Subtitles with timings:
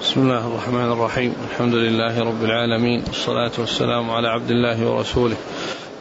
[0.00, 1.34] بسم الله الرحمن الرحيم.
[1.50, 3.04] الحمد لله رب العالمين.
[3.06, 5.36] والصلاة والسلام على عبد الله ورسوله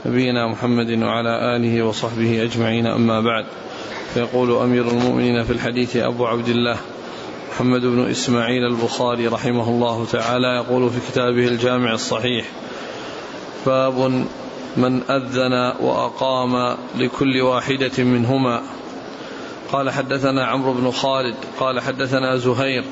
[0.06, 2.88] نبينا محمد وعلى آله وصحبه أجمعين.
[2.88, 3.46] أما بعد
[4.14, 6.78] فيقول أمير المؤمنين في الحديث أبو عبد الله
[7.52, 12.46] محمد بن إسماعيل البخاري رحمه الله تعالى يقول في كتابه الجامع الصحيح
[13.66, 14.26] باب
[14.78, 18.62] من أذن وأقام لكل واحدة منهما.
[19.72, 22.84] قال حدثنا عمرو بن خالد قال حدثنا زهير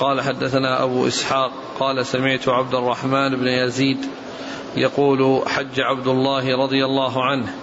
[0.00, 4.06] قال حدثنا أبو إسحاق قال سمعت عبد الرحمن بن يزيد
[4.76, 7.54] يقول حج عبد الله رضي الله عنه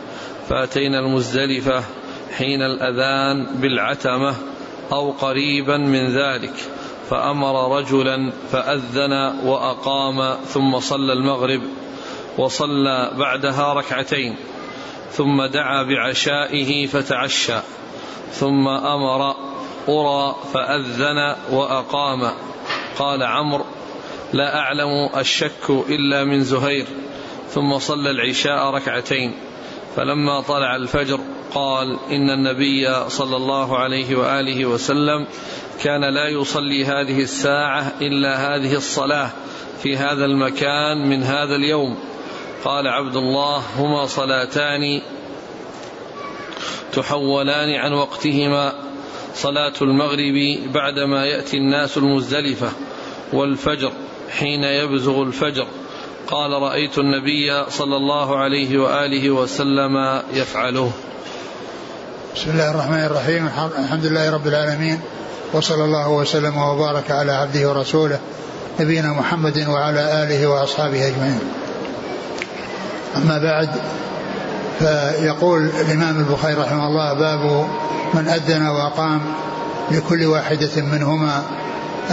[0.50, 1.84] فأتينا المزدلفة
[2.38, 4.36] حين الأذان بالعتمة
[4.92, 6.54] أو قريبا من ذلك
[7.09, 11.62] فأمر رجلا فأذن وأقام ثم صلى المغرب
[12.38, 14.36] وصلى بعدها ركعتين
[15.12, 17.59] ثم دعا بعشائه فتعشى
[18.31, 19.36] ثم أمر
[19.90, 22.32] أرى فأذن وأقام.
[23.00, 23.66] قال عمرو
[24.34, 26.86] لا أعلم الشك إلا من زهير.
[27.50, 29.34] ثم صلى العشاء ركعتين.
[29.95, 31.20] فلما طلع الفجر
[31.53, 35.28] قال إن النبي صلى الله عليه وآله وسلم
[35.84, 39.30] كان لا يصلي هذه الساعة إلا هذه الصلاة
[39.83, 41.98] في هذا المكان من هذا اليوم.
[42.64, 45.02] قال عبد الله هما صلاتان
[46.94, 48.86] تحولان عن وقتهما.
[49.38, 52.69] صلاة المغرب بعدما يأتي الناس المزدلفة
[53.33, 53.91] والفجر
[54.30, 55.67] حين يبزغ الفجر.
[56.27, 60.91] قال رأيت النبي صلى الله عليه وآله وسلم يفعله.
[62.35, 63.49] بسم الله الرحمن الرحيم.
[63.80, 64.99] الحمد لله رب العالمين
[65.53, 68.19] وصلى الله وسلم وبارك على عبده ورسوله
[68.80, 71.39] نبينا محمد وعلى آله وأصحابه أجمعين.
[73.17, 73.69] أما بعد
[74.80, 77.67] فيقول الإمام البخاري رحمه الله باب
[78.14, 79.22] من أذن وأقام
[79.92, 81.44] لكل واحدة منهما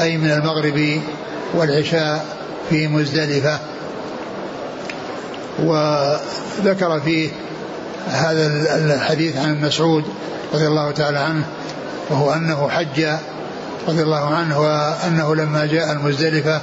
[0.03, 1.01] أي من المغرب
[1.55, 2.27] والعشاء
[2.71, 3.59] في مزدلفة.
[5.59, 7.31] وذكر فيه
[8.09, 8.47] هذا
[8.95, 10.05] الحديث عن مسعود
[10.55, 11.45] رضي الله تعالى عنه
[12.11, 13.07] وهو أنه حج
[13.89, 16.61] رضي الله عنه وأنه لما جاء المزدلفة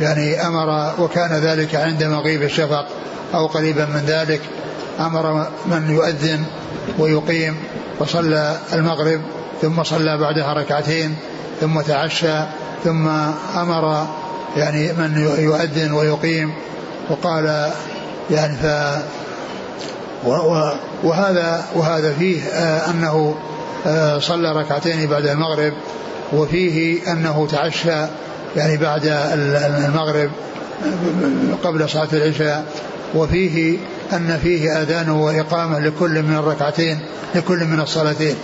[0.00, 2.86] يعني أمر وكان ذلك عند مغيب الشفق
[3.34, 4.40] أو قريبا من ذلك.
[5.00, 6.44] أمر من يؤذن
[6.98, 7.56] ويقيم
[8.00, 9.20] وصلى المغرب
[9.62, 11.16] ثم صلى بعدها ركعتين
[11.60, 12.38] ثم تعشى
[12.84, 13.08] ثم
[13.56, 14.06] أمر
[14.56, 16.52] يعني من يؤذن ويقيم
[17.10, 17.72] وقال
[18.30, 18.66] يعني ف
[21.04, 23.34] وهذا وهذا فيه آه، أنه
[23.86, 25.72] آه، صلى ركعتين بعد المغرب
[26.32, 28.06] وفيه أنه تعشى
[28.56, 29.02] يعني بعد
[29.86, 30.30] المغرب
[31.64, 32.64] قبل صلاة العشاء
[33.14, 33.78] وفيه
[34.12, 36.98] أن فيه أذان وإقامة لكل من الركعتين
[37.34, 38.36] لكل من الصلاتين.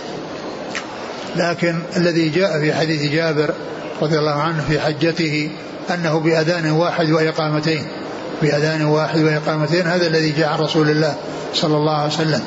[1.35, 3.53] لكن الذي جاء في حديث جابر
[4.01, 5.49] رضي الله عنه في حجته
[5.93, 7.85] أنه بأذان واحد وإقامتين.
[8.41, 11.15] بأذان واحد وإقامتين هذا الذي جاء عن رسول الله
[11.53, 12.41] صلى الله عليه وسلم.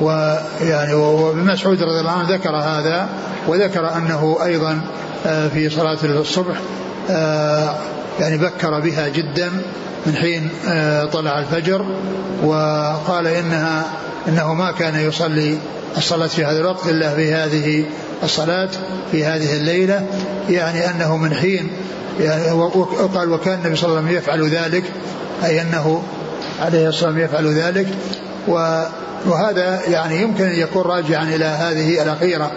[0.00, 3.08] ويعني وابن مسعود رضي الله عنه ذكر هذا
[3.48, 4.80] وذكر أنه أيضا
[5.26, 6.56] آه، في صلاة الصبح
[7.10, 7.74] آه،
[8.20, 9.50] يعني بكر بها جدا
[10.06, 11.86] من حين آه، طلع الفجر
[12.44, 13.84] وقال إنها
[14.28, 15.58] إنه ما كان يصلي
[15.96, 17.84] الصلاة في هذا الوقت إلا في هذه
[18.22, 18.68] الصلاة
[19.12, 20.06] في هذه الليلة.
[20.48, 21.68] يعني أنه من حين
[22.20, 24.84] يعني وقال وكان النبي صلى الله عليه وسلم يفعل ذلك
[25.44, 26.02] أي أنه
[26.60, 27.86] عليه الصلاة والسلام يفعل ذلك.
[29.26, 32.50] وهذا يعني يمكن أن يكون راجعا إلى هذه الأخيرة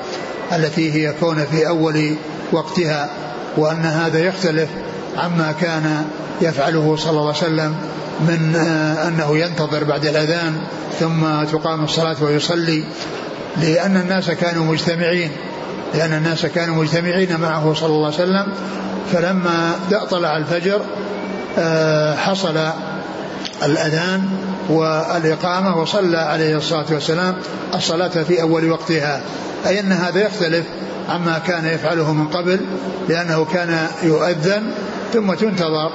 [0.54, 2.16] التي هي كون في أول
[2.52, 3.10] وقتها
[3.58, 4.70] وأن هذا يختلف
[5.18, 6.06] عما كان
[6.42, 7.76] يفعله صلى الله عليه وسلم
[8.22, 10.62] من آه، أنه ينتظر بعد الأذان
[11.00, 12.84] ثم تقام الصلاة ويصلي
[13.62, 15.32] لأن الناس كانوا مجتمعين
[15.94, 18.54] لأن الناس كانوا مجتمعين معه صلى الله عليه وسلم.
[19.14, 19.76] فلما
[20.10, 20.82] طلع الفجر
[21.58, 22.58] آه، حصل
[23.64, 24.30] الأذان
[24.70, 27.36] والإقامة وصلى عليه الصلاة والسلام
[27.74, 29.22] الصلاة في أول وقتها.
[29.68, 30.66] أي أن هذا يختلف
[31.10, 32.60] عما كان يفعله من قبل
[33.10, 34.72] لأنه كان يؤذن
[35.14, 35.92] ثم تنتظر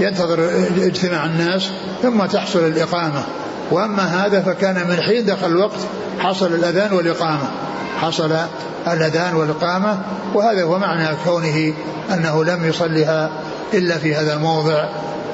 [0.00, 1.70] ينتظر اجتماع الناس
[2.02, 3.22] ثم تحصل الإقامة.
[3.70, 5.78] وأما هذا فكان من حين دخل الوقت
[6.18, 7.50] حصل الأذان والإقامة.
[8.00, 8.32] حصل
[8.88, 9.98] الأذان والإقامة
[10.34, 11.74] وهذا هو معنى كونه
[12.12, 13.30] أنه لم يصلها
[13.74, 14.88] إلا في هذا الموضع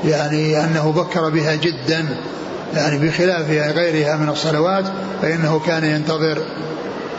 [0.05, 2.07] يعني أنه بكر بها جدا
[2.75, 4.85] يعني بخلاف غيرها من الصلوات
[5.23, 6.39] فإنه كان ينتظر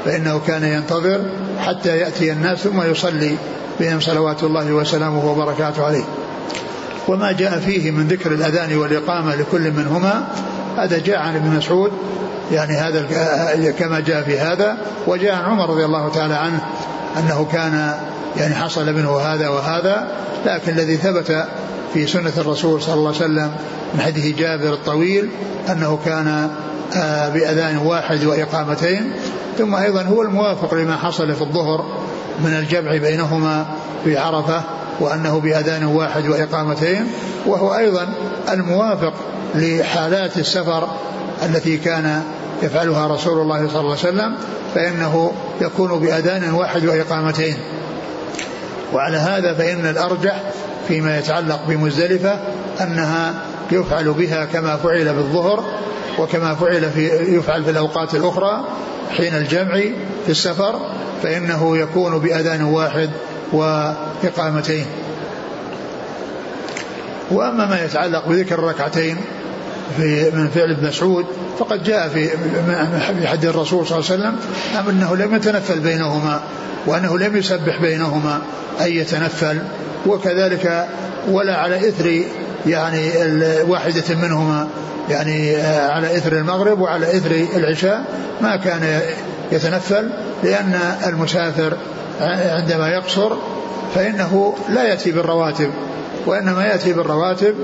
[0.06, 1.22] فإنه كان ينتظر
[1.60, 3.38] حتى يأتي الناس ثم يصلي.
[3.82, 6.04] بهم صلوات الله وسلامه وبركاته عليه.
[7.08, 10.28] وما جاء فيه من ذكر الأذان والإقامة لكل منهما
[10.78, 11.92] هذا جاء عن ابن مسعود
[12.52, 13.02] يعني هذا
[13.80, 16.60] كما جاء في هذا وجاء عن عمر رضي الله تعالى عنه
[17.18, 17.94] أنه كان
[18.38, 20.08] يعني حصل منه هذا وهذا
[20.46, 21.46] لكن الذي ثبت
[21.94, 23.52] في سنة الرسول صلى الله عليه وسلم
[23.94, 25.30] من حديث جابر الطويل
[25.70, 26.50] أنه كان
[26.96, 29.12] آه، بأذان واحد وإقامتين
[29.58, 32.01] ثم أيضا هو الموافق لما حصل في الظهر
[32.40, 33.66] من الجمع بينهما
[34.04, 34.64] في عرفة
[35.00, 37.08] وأنه بأذان واحد وإقامتين
[37.46, 38.14] وهو أيضا
[38.52, 39.14] الموافق
[39.56, 40.88] لحالات السفر
[41.46, 42.24] التي كان
[42.64, 44.36] يفعلها رسول الله صلى الله عليه وسلم
[44.76, 45.32] فإنه
[45.62, 47.58] يكون بأذان واحد وإقامتين.
[48.94, 50.42] وعلى هذا فإن الأرجح
[50.88, 52.40] فيما يتعلق بمزدلفة
[52.82, 53.34] أنها
[53.72, 55.64] يفعل بها كما فعل بالظهر
[56.20, 58.64] وكما فعل في يفعل في الأوقات الأخرى
[59.18, 59.74] حين الجمع
[60.26, 60.80] في السفر
[61.24, 63.10] فإنه يكون بأذان واحد
[63.54, 64.86] وإقامتين.
[67.32, 69.18] وأما ما يتعلق بذكر الركعتين
[69.98, 71.26] في من فعل ابن مسعود
[71.60, 72.28] فقد جاء في
[73.20, 74.36] في حديث الرسول صلى الله عليه وسلم
[74.90, 76.42] أنه لم يتنفل بينهما
[76.86, 78.42] وأنه لم يسبح بينهما
[78.82, 79.60] أي يتنفل
[80.08, 80.88] وكذلك
[81.30, 82.24] ولا على إثر
[82.68, 83.10] يعني
[83.68, 84.68] واحدة منهما
[85.10, 88.04] يعني على إثر المغرب وعلى إثر العشاء
[88.42, 89.02] ما كان
[89.52, 90.10] يتنفل
[90.44, 91.78] لأن المسافر
[92.22, 93.32] عندما يقصر
[93.96, 95.70] فإنه لا يأتي بالرواتب
[96.26, 97.56] وإنما يأتي بالرواتب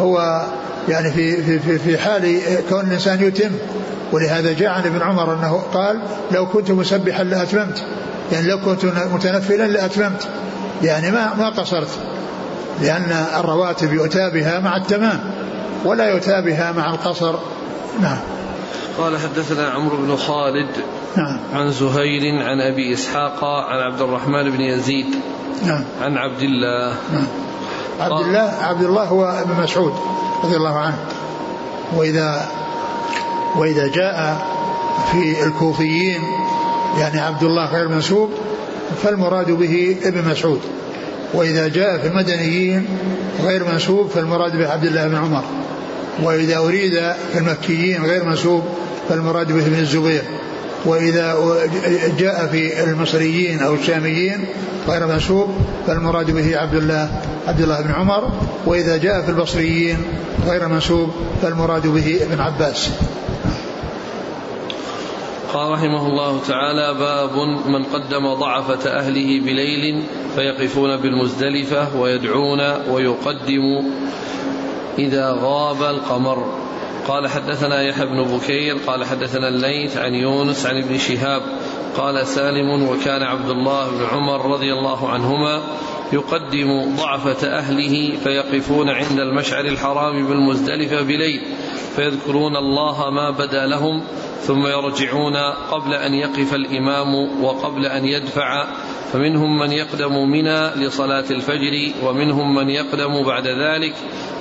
[0.00, 0.46] هو
[0.88, 3.50] يعني في في في, في حال كون الإنسان يتم.
[4.12, 6.00] ولهذا جاء عن ابن عمر أنه قال
[6.30, 7.82] لو كنت مسبحا لأتممت.
[8.32, 10.28] يعني لو كنت متنفلا لأتممت.
[10.82, 11.88] يعني ما ما قصرت
[12.82, 15.20] لأن الرواتب يؤتى بها مع التمام.
[15.84, 17.34] ولا يؤتى بها مع القصر.
[18.00, 18.18] نعم.
[18.98, 20.68] قال حدثنا عمرو بن خالد
[21.16, 21.38] نعم.
[21.54, 25.06] عن زهير عن أبي إسحاق عن عبد الرحمن بن يزيد
[25.66, 25.84] نعم.
[26.02, 26.94] عن عبد الله.
[27.12, 27.26] نعم.
[28.00, 29.92] عبد الله عبد الله هو ابن مسعود
[30.44, 30.98] رضي الله عنه.
[31.96, 32.48] وإذا
[33.56, 34.46] وإذا جاء
[35.12, 36.22] في الكوفيين
[36.98, 38.30] يعني عبد الله غير منسوب
[39.02, 40.60] فالمراد به ابن مسعود.
[41.34, 42.86] وإذا جاء في المدنيين
[43.44, 45.44] غير منسوب فالمراد به عبد الله بن عمر.
[46.22, 46.92] وإذا أريد
[47.32, 48.64] في المكيين غير منسوب
[49.08, 50.22] فالمراد به ابن الزبير.
[50.84, 51.36] وإذا
[52.18, 54.44] جاء في المصريين أو الشاميين
[54.88, 55.48] غير منسوب
[55.86, 57.10] فالمراد به عبد الله
[57.46, 58.32] عبد الله بن عمر.
[58.66, 59.98] وإذا جاء في البصريين
[60.46, 61.10] غير منسوب
[61.42, 62.90] فالمراد به ابن عباس.
[65.54, 70.02] قال رحمه الله تعالى باب من قدم ضعفة أهله بليل
[70.34, 72.60] فيقفون بالمزدلفة ويدعون
[72.90, 73.92] ويقدم
[74.98, 76.68] إذا غاب القمر.
[77.08, 81.42] قال حدثنا يحيى بن بكير قال حدثنا الليث عن يونس عن ابن شهاب
[81.96, 85.62] قال سالم وكان عبد الله بن عمر رضي الله عنهما
[86.12, 91.40] يقدم ضعفة أهله فيقفون عند المشعر الحرام بالمزدلفة بليل
[91.96, 94.02] فيذكرون الله ما بدا لهم
[94.42, 95.36] ثم يرجعون
[95.70, 98.64] قبل أن يقف الإمام وقبل أن يدفع.
[99.12, 103.94] فمنهم من يقدم منى لصلاة الفجر ومنهم من يقدم بعد ذلك.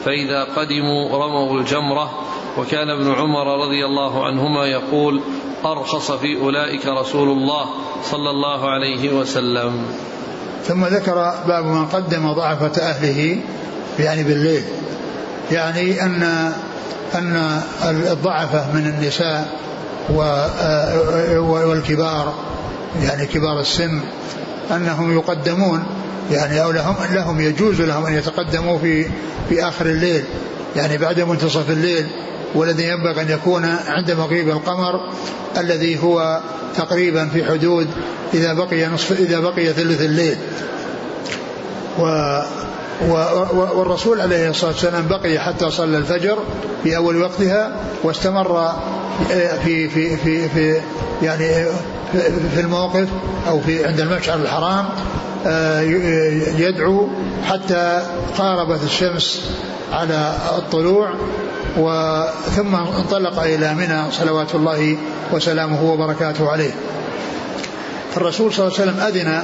[0.05, 2.11] فإذا قدموا رموا الجمرة.
[2.57, 5.21] وكان ابن عمر رضي الله عنهما يقول
[5.65, 7.65] أرخص في أولئك رسول الله
[8.03, 9.85] صلى الله عليه وسلم.
[10.63, 13.39] ثم ذكر باب من قدم ضعفة أهله
[13.99, 14.63] يعني بالليل.
[15.51, 16.23] يعني أن
[17.15, 17.61] أن
[18.11, 19.59] الضعفة من النساء
[21.39, 22.33] والكبار
[23.03, 23.99] يعني كبار السن
[24.71, 25.83] أنهم يقدمون
[26.31, 29.05] يعني أو لهم لهم يجوز لهم أن يتقدموا في
[29.49, 30.23] في آخر الليل
[30.75, 32.07] يعني بعد منتصف الليل
[32.55, 35.13] والذي ينبغي أن يكون عند مغيب القمر
[35.57, 36.41] الذي هو
[36.75, 37.87] تقريبا في حدود
[38.33, 40.37] إذا بقي نصف إذا بقي ثلث الليل.
[41.99, 42.03] و
[43.01, 46.37] والرسول عليه الصلاة والسلام بقي حتى صلى الفجر
[46.83, 47.71] في أول وقتها
[48.03, 48.71] واستمر
[49.63, 50.81] في في في في
[51.21, 51.65] يعني
[52.53, 53.07] في الموقف
[53.47, 54.85] أو في عند المشعر الحرام
[55.47, 55.81] آه،
[56.57, 57.07] يدعو
[57.45, 58.01] حتى
[58.37, 59.41] قاربت الشمس
[59.91, 61.09] على الطلوع
[61.77, 64.97] وثم انطلق إلى منى صلوات الله
[65.31, 66.71] وسلامه وبركاته عليه.
[68.17, 69.43] الرسول صلى الله عليه وسلم أذن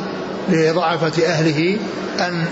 [0.50, 1.77] لضعفة أهله
[2.19, 2.45] أن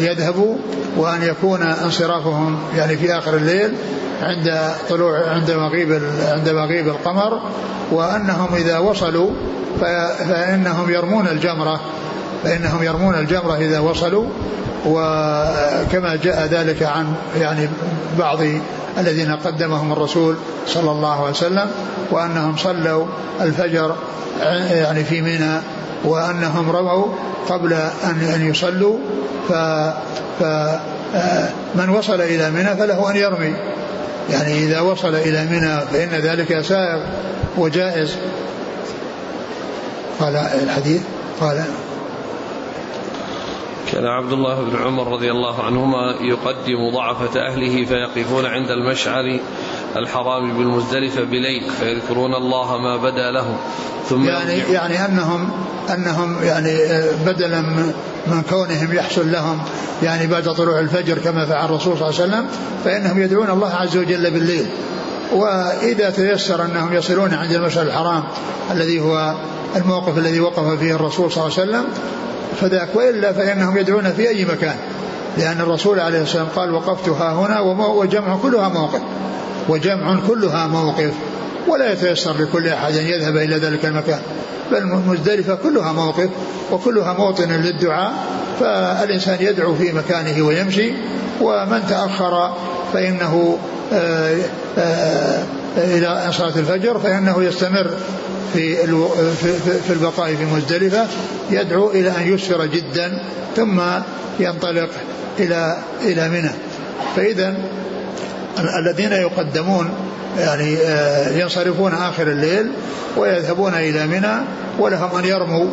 [0.00, 0.56] يذهبوا
[0.96, 3.74] وأن يكون انصرافهم يعني في آخر الليل
[4.22, 7.40] عند طلوع عند مغيب عند مغيب القمر
[7.92, 9.30] وأنهم إذا وصلوا
[10.28, 11.80] فإنهم يرمون الجمرة.
[12.44, 14.26] فإنهم يرمون الجمرة إذا وصلوا
[14.86, 17.68] وكما جاء ذلك عن يعني
[18.18, 18.38] بعض
[18.98, 21.70] الذين قدمهم الرسول صلى الله عليه وسلم
[22.10, 23.06] وأنهم صلوا
[23.40, 23.96] الفجر
[24.70, 25.60] يعني في منى
[26.04, 27.06] وأنهم رموا
[27.48, 27.72] قبل
[28.04, 28.98] أن أن يصلوا.
[29.48, 29.52] ف
[30.40, 33.54] فمن وصل إلى منى فله أن يرمي.
[34.30, 37.02] يعني إذا وصل إلى منى فإن ذلك سائر
[37.58, 38.16] وجائز.
[40.20, 41.00] قال الحديث؟
[41.40, 41.64] قال
[43.92, 49.38] كان عبد الله بن عمر رضي الله عنهما يقدم ضعفة أهله فيقفون عند المشعر
[49.96, 53.56] الحرام بالمزدلفة بليل فيذكرون الله ما بدا لهم
[54.08, 55.50] ثم يعني يعني أنهم
[55.94, 56.78] أنهم يعني
[57.26, 57.60] بدلا
[58.26, 59.58] من كونهم يحصل لهم
[60.02, 62.46] يعني بعد طلوع الفجر كما فعل الرسول صلى الله عليه وسلم
[62.84, 64.66] فإنهم يدعون الله عز وجل بالليل.
[65.32, 68.22] وإذا تيسر أنهم يصلون عند المشعر الحرام
[68.70, 69.34] الذي هو
[69.76, 71.84] الموقف الذي وقف فيه الرسول صلى الله عليه وسلم
[72.60, 74.74] فذاك وإلا فإنهم يدعون في أي مكان.
[75.38, 79.00] لأن الرسول عليه الصلاة والسلام قال وقفت ها هنا وجمع كلها موقف.
[79.68, 81.12] وجمع كلها موقف.
[81.68, 84.20] ولا يتيسر لكل أحد أن يذهب إلى ذلك المكان.
[84.72, 86.28] بل مزدلفة كلها موقف
[86.72, 88.12] وكلها موطن للدعاء.
[88.60, 90.92] فالإنسان يدعو في مكانه ويمشي.
[91.40, 92.54] ومن تأخر
[92.92, 93.58] فإنه
[93.92, 94.36] آآ آه،
[94.78, 95.44] آآ
[95.78, 97.90] آه، إلى صلاة الفجر فإنه يستمر
[98.54, 98.76] في
[99.86, 101.06] في البقاء في مزدلفة
[101.50, 103.22] يدعو إلى أن يسفر جدا
[103.56, 103.80] ثم
[104.40, 104.88] ينطلق
[105.38, 106.50] إلى إلى منى.
[107.16, 107.54] فإذا
[108.78, 109.90] الذين يقدمون
[110.38, 112.70] يعني آه، ينصرفون آخر الليل
[113.16, 114.34] ويذهبون إلى منى
[114.78, 115.66] ولهم أن يرموا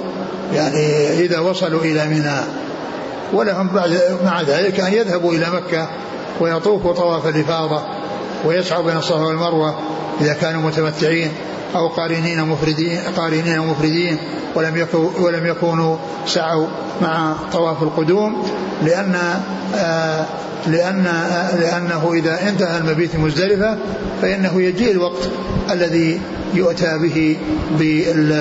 [0.53, 2.39] يعني إذا وصلوا إلى منى.
[3.34, 5.89] ولهم بعد مع ذلك أن يذهبوا إلى مكة
[6.39, 7.81] ويطوفوا طواف الإفاضة.
[8.48, 9.75] ويسعوا بين الصفا والمروة
[10.22, 11.32] إذا كانوا متمتعين
[11.75, 14.18] أو قارنين مفردين قارنين مفردين
[14.56, 16.68] ولم يكونوا ولم يكونوا سعوا
[17.01, 18.44] مع طواف القدوم
[18.84, 19.16] لأن
[19.75, 20.25] آه
[20.68, 23.77] لأن آه لأنه إذا انتهى المبيت مزدلفة
[24.22, 25.30] فإنه يجيء الوقت
[25.72, 26.22] الذي
[26.54, 27.38] يؤتى به
[27.80, 28.32] بال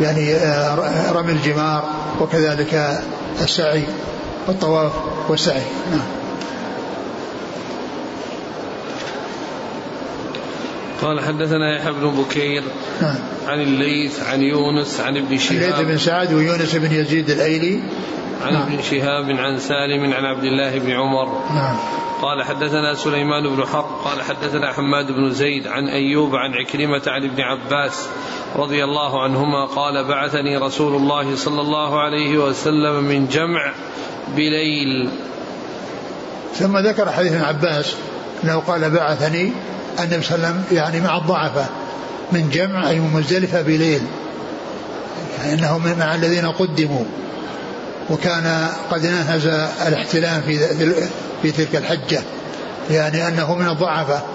[0.00, 1.84] يعني آه رمي الجمار
[2.20, 3.00] وكذلك
[3.42, 3.82] السعي
[4.48, 4.92] والطواف
[5.28, 5.62] والسعي.
[5.90, 6.25] نعم.
[11.02, 12.62] قال حدثنا يحيى بن بكير
[13.02, 13.16] نعم.
[13.46, 17.80] عن الليث عن يونس عن ابن شهاب الليث بن سعد ويونس بن يزيد الأيلي.
[18.42, 18.62] عن نعم.
[18.62, 21.42] ابن شهاب عن سالم عن عبد الله بن عمر.
[21.54, 21.76] نعم.
[22.22, 27.24] قال حدثنا سليمان بن حرب قال حدثنا حماد بن زيد عن أيوب عن عكرمة عن
[27.24, 28.08] ابن عباس
[28.56, 33.72] رضي الله عنهما قال بعثني رسول الله صلى الله عليه وسلم من جمع
[34.36, 35.10] بليل.
[36.54, 37.96] ثم ذكر حديث ابن عباس
[38.44, 39.52] أنه قال بعثني
[40.00, 41.68] النبي صلى الله عليه وسلم يعني مع الضعفاء
[42.32, 44.02] من جمع أي من مزدلفة بليل
[45.38, 47.04] يعني أنه مع الذين قدموا
[48.10, 49.46] وكان قد نهز
[49.86, 50.58] الاحتلام في
[51.42, 52.22] في تلك الحجة
[52.90, 54.26] يعني أنه من الضعفاء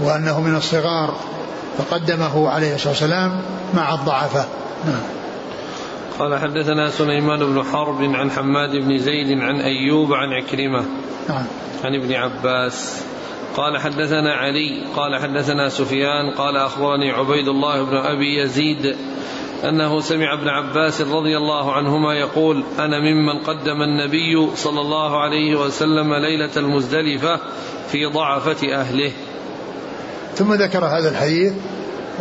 [0.00, 1.14] وأنه من الصغار
[1.78, 3.42] فقدمه عليه الصلاة والسلام
[3.74, 4.48] مع الضعفاء.
[4.86, 5.02] نعم.
[6.18, 10.84] قال حدثنا سليمان بن حرب عن حماد بن زيد عن أيوب عن عكرمة
[11.28, 11.44] نعم.
[11.84, 13.02] عن ابن عباس
[13.56, 18.96] قال حدثنا علي قال حدثنا سفيان قال أخبرني عبيد الله بن أبي يزيد
[19.68, 25.56] أنه سمع ابن عباس رضي الله عنهما يقول أنا ممن قدم النبي صلى الله عليه
[25.56, 27.40] وسلم ليلة المزدلفة
[27.88, 29.12] في ضعفة أهله.
[30.34, 31.52] ثم ذكر هذا الحديث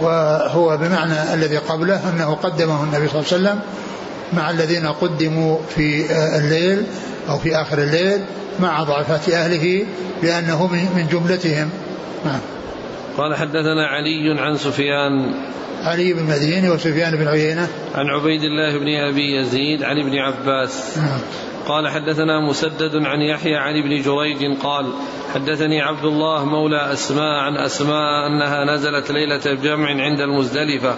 [0.02, 3.60] وهو بمعنى الذي قبله أنه قدمه النبي صلى الله عليه وسلم
[4.34, 6.06] مع الذين قدموا في
[6.38, 6.84] الليل.
[7.30, 8.22] أو في آخر الليل
[8.60, 9.86] مع ضعفة أهله
[10.24, 11.70] لأنه من جملتهم.
[12.26, 12.40] نعم.
[13.18, 15.34] قال حدثنا علي عن سفيان.
[15.84, 17.68] علي بن مديني وسفيان بن عيينة.
[17.96, 20.98] عن عبيد الله بن أبي يزيد عن ابن عباس.
[20.98, 21.20] نعم.
[21.68, 24.94] قال حدثنا مسدد عن يحيى عن ابن جريج قال
[25.34, 30.96] حدثني عبد الله مولى أسماء عن أسماء أنها نزلت ليلة الجمع عند المزدلفة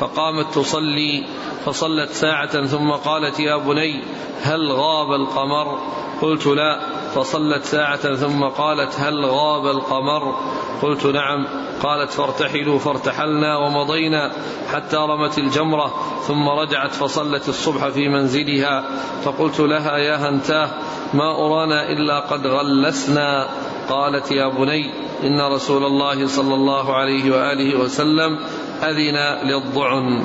[0.00, 1.24] فقامت تصلي
[1.64, 4.02] فصلت ساعة ثم قالت يا بني
[4.42, 5.78] هل غاب القمر
[6.22, 6.80] قلت لا
[7.14, 10.34] فصلت ساعة ثم قالت هل غاب القمر؟
[10.82, 11.46] قلت نعم.
[11.82, 14.30] قالت فارتحلوا فارتحلنا ومضينا
[14.72, 15.94] حتى رمت الجمرة
[16.26, 18.84] ثم رجعت فصلت الصبح في منزلها.
[19.24, 20.70] فقلت لها يا هنتاه
[21.14, 23.46] ما أرانا إلا قد غلسنا.
[23.88, 28.38] قالت يا بني إن رسول الله صلى الله عليه وآله وسلم
[28.82, 30.24] أذن للضعن.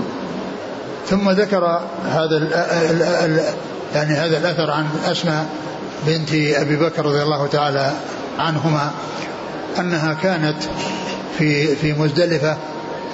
[1.05, 2.37] ثم ذكر هذا
[3.95, 5.64] يعني هذا الأثر عن أسماء
[6.07, 7.93] بنت أبي بكر رضي الله تعالى
[8.39, 8.91] عنهما
[9.79, 10.57] أنها كانت
[11.37, 12.57] في في مزدلفة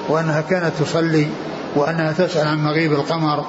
[0.10, 1.28] وأنها كانت تصلي
[1.76, 3.46] وأنها تسأل عن مغيب القمر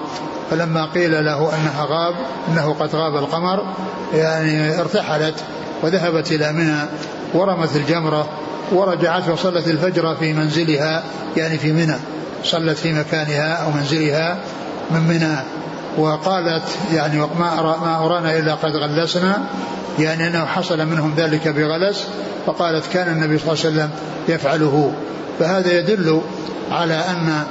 [0.51, 2.15] فلما قيل له أنها غاب
[2.49, 3.75] أنه قد غاب القمر
[4.15, 5.35] يعني ارتحلت
[5.83, 6.81] وذهبت إلى منى
[7.35, 8.29] ورمت الجمرة
[8.73, 11.03] ورجعت وصلت الفجر في منزلها
[11.37, 11.97] يعني في منى
[12.45, 14.39] صلت في مكانها أو منزلها
[14.91, 15.37] من منى.
[15.99, 17.59] وقالت يعني ما
[18.05, 19.43] أرانا إلا قد غلسنا.
[19.99, 22.07] يعني أنه حصل منهم ذلك بغلس
[22.47, 23.91] فقالت كان النبي صلى الله عليه وسلم
[24.29, 24.93] يفعله.
[25.39, 26.21] فهذا يدل
[26.71, 27.45] على أن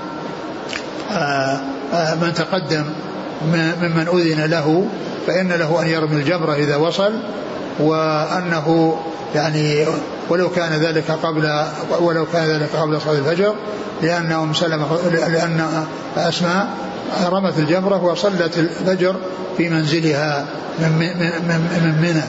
[1.12, 1.60] آه،
[1.94, 2.86] آه، من تقدم
[3.82, 4.86] ممن أذن له
[5.28, 7.14] فإن له أن يرمي الجمرة إذا وصل.
[7.82, 8.98] وأنه
[9.36, 9.86] يعني
[10.30, 11.64] ولو كان ذلك قبل
[12.00, 13.54] ولو كان ذلك قبل صلاة الفجر
[14.02, 15.86] لأن أم سلمة لأن
[16.18, 16.68] أسماء
[17.26, 19.16] رمت الجمرة وصلت الفجر
[19.58, 20.46] في منزلها
[20.80, 20.98] من
[21.84, 22.24] من منى.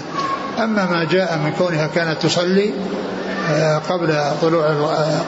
[0.64, 2.72] أما ما جاء من كونها كانت تصلي
[3.50, 4.66] آه، قبل طلوع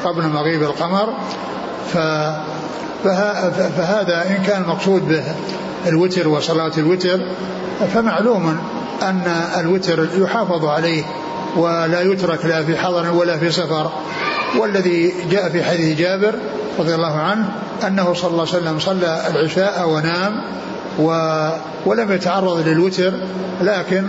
[0.04, 1.14] قبل مغيب القمر
[3.04, 5.24] فهذا إن كان المقصود به
[5.86, 7.20] الوتر وصلاة الوتر
[7.94, 8.58] فمعلوم
[9.02, 9.22] أن
[9.60, 11.04] الوتر يحافظ عليه
[11.56, 13.90] ولا يترك لا في حضر ولا في سفر.
[14.58, 16.34] والذي جاء في حديث جابر
[16.78, 17.48] رضي الله عنه
[17.86, 20.42] أنه صلى الله عليه وسلم صلى العشاء ونام
[20.98, 21.10] و
[21.86, 23.12] ولم يتعرض للوتر
[23.60, 24.06] لكن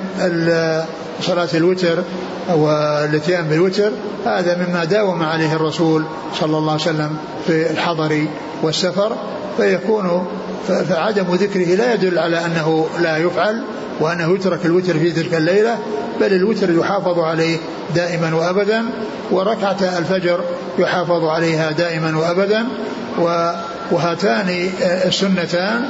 [1.21, 2.03] صلاة الوتر
[2.55, 3.91] والاتيان بالوتر
[4.25, 6.03] هذا مما داوم عليه الرسول
[6.39, 8.25] صلى الله عليه وسلم في الحضر
[8.63, 9.11] والسفر
[9.57, 10.27] فيكون
[10.67, 13.63] فعدم ذكره لا يدل على أنه لا يفعل
[13.99, 15.77] وأنه يترك الوتر في تلك الليلة
[16.21, 17.57] بل الوتر يحافظ عليه
[17.95, 18.85] دائما وابدا
[19.31, 20.43] وركعة الفجر
[20.79, 22.65] يحافظ عليها دائما وابدا
[23.91, 25.85] وهاتان السنتان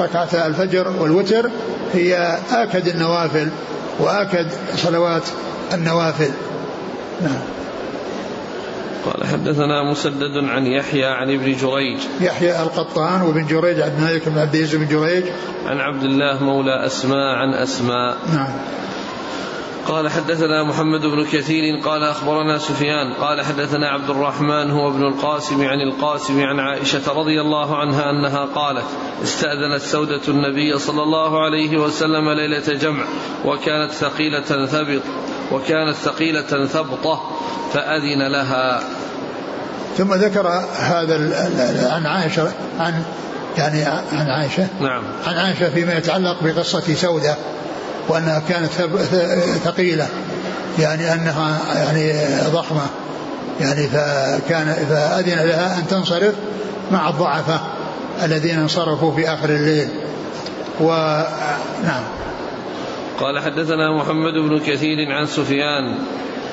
[0.00, 1.50] ركعة الفجر والوتر
[1.94, 3.48] هي آكد النوافل
[4.00, 5.22] وآكد صلوات
[5.74, 6.30] النوافل.
[7.22, 7.40] نعم.
[9.08, 11.98] قال حدثنا مسدد عن يحيى عن ابن جريج.
[12.20, 15.24] يحيى القطان وابن جريج عبد الملك بن عبد العزيز بن جريج.
[15.66, 18.16] عن عبد الله مولى أسماء عن أسماء.
[18.34, 18.50] نعم.
[19.88, 25.64] قال حدثنا محمد بن كثير قال أخبرنا سفيان قال حدثنا عبد الرحمن هو ابن القاسم
[25.64, 28.84] عن القاسم عن عائشة رضي الله عنها أنها قالت
[29.22, 33.04] استأذنت سودة النبي صلى الله عليه وسلم ليلة جمع
[33.44, 35.02] وكانت ثقيلة ثبط
[35.52, 37.20] وكانت ثقيلة ثبطة
[37.72, 38.80] فأذن لها.
[39.96, 41.14] ثم ذكر هذا
[41.90, 43.02] عن عائشة عن
[43.58, 45.02] يعني عن عائشة؟ نعم.
[45.26, 47.36] عن عائشة فيما يتعلق بقصة سودة.
[48.08, 48.70] وأنها كانت
[49.64, 50.08] ثقيلة
[50.78, 52.12] يعني أنها يعني
[52.52, 52.86] ضخمة
[53.60, 56.34] يعني فكان فأذن لها أن تنصرف
[56.92, 57.60] مع الضعفاء
[58.24, 59.88] الذين انصرفوا في آخر الليل.
[60.80, 62.02] ونعم
[63.20, 65.98] قال حدثنا محمد بن كثير عن سفيان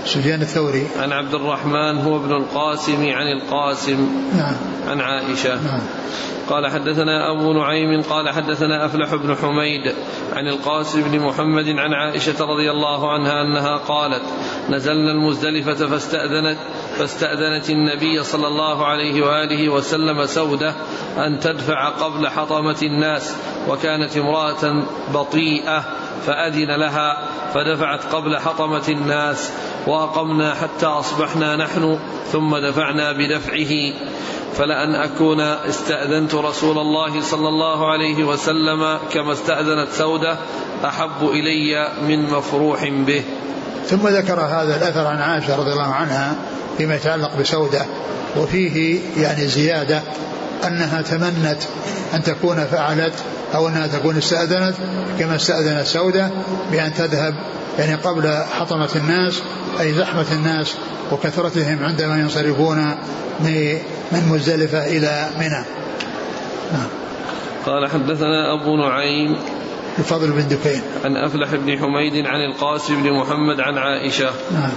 [0.06, 0.88] سفيان الثوري.
[1.00, 4.10] عن عبد الرحمن هو ابن القاسم عن القاسم.
[4.36, 4.56] نعم.
[4.88, 5.56] عن عائشة.
[5.56, 5.82] نعم.
[6.50, 9.96] قال حدثنا أبو نعيم قال حدثنا أفلح بن حميد
[10.34, 14.22] عن القاسم بن محمد عن عائشة رضي الله عنها أنها قالت
[14.70, 16.58] نزلنا المزدلفة فاستأذنت
[16.98, 20.76] فاستأذنت النبي صلى الله عليه وآله وسلم سودة
[21.18, 23.36] أن تدفع قبل حطمة الناس
[23.70, 25.84] وكانت امرأة بطيئة
[26.26, 29.54] فأذن لها فدفعت قبل حطمة الناس
[29.88, 32.00] وأقمنا حتى أصبحنا نحن
[32.32, 33.94] ثم دفعنا بدفعه.
[34.54, 40.38] فلأن أكون استأذنت رسول الله صلى الله عليه وسلم كما استأذنت سودة
[40.86, 43.24] أحب إلي من مفروح به.
[43.86, 46.36] ثم ذكر هذا الأثر عن عائشة رضي الله عنها
[46.78, 47.86] فيما يتعلق بسودة
[48.38, 50.02] وفيه يعني زيادة
[50.68, 51.62] أنها تمنت
[52.14, 53.14] أن تكون فعلت
[53.56, 54.76] أو أنها تكون استأذنت
[55.20, 56.32] كما استأذنت سودة
[56.72, 57.36] بأن تذهب
[57.80, 59.42] يعني قبل حطمة الناس
[59.80, 60.76] أي زحمة الناس
[61.12, 62.96] وكثرتهم عندما ينصرفون
[64.12, 65.66] من مزدلفة إلى منى
[66.74, 66.88] نعم.
[67.66, 69.38] قال حدثنا أبو نعيم
[70.00, 74.72] الفضل بن دكين عن أفلح بن حميد عن القاسم بن محمد عن عائشة نعم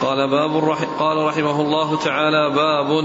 [0.00, 0.78] قال باب.
[0.98, 3.04] قال رحمه الله تعالى باب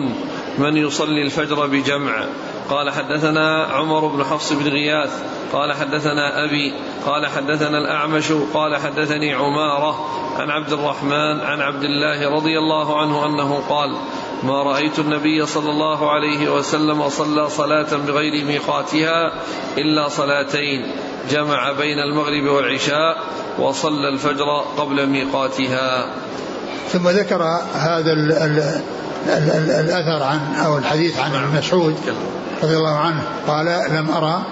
[0.58, 2.26] من يصلي الفجر بجمع
[2.69, 6.73] قال حدثنا عمر بن حفص بن غياث قال حدثنا أبي
[7.05, 13.25] قال حدثنا الأعمش قال حدثني عمارة عن عبد الرحمن عن عبد الله رضي الله عنه
[13.25, 13.95] أنه قال
[14.43, 19.32] ما رأيت النبي صلى الله عليه وسلم صلى صلاة بغير ميقاتها
[19.77, 20.91] إلا صلاتين
[21.32, 23.17] جمع بين المغرب والعشاء
[23.60, 26.13] وصلى الفجر قبل ميقاتها.
[26.89, 28.13] ثم ذكر هذا
[29.27, 31.95] الأثر عن أو الحديث عن ابن مسعود
[32.63, 34.45] رضي الله عنه قال لم أرى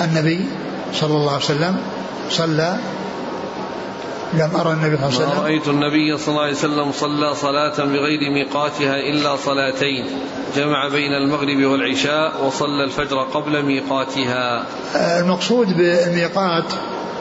[0.00, 0.44] النبي
[0.92, 1.76] صلى الله عليه وسلم
[2.30, 2.76] صلى
[4.34, 7.34] لم أرى النبي صلى الله عليه وسلم ما رأيت النبي صلى الله عليه وسلم صلى
[7.34, 10.06] صلاة بغير ميقاتها إلا صلاتين.
[10.56, 14.64] جمع بين المغرب والعشاء وصلى الفجر قبل ميقاتها.
[15.20, 16.64] المقصود بالميقات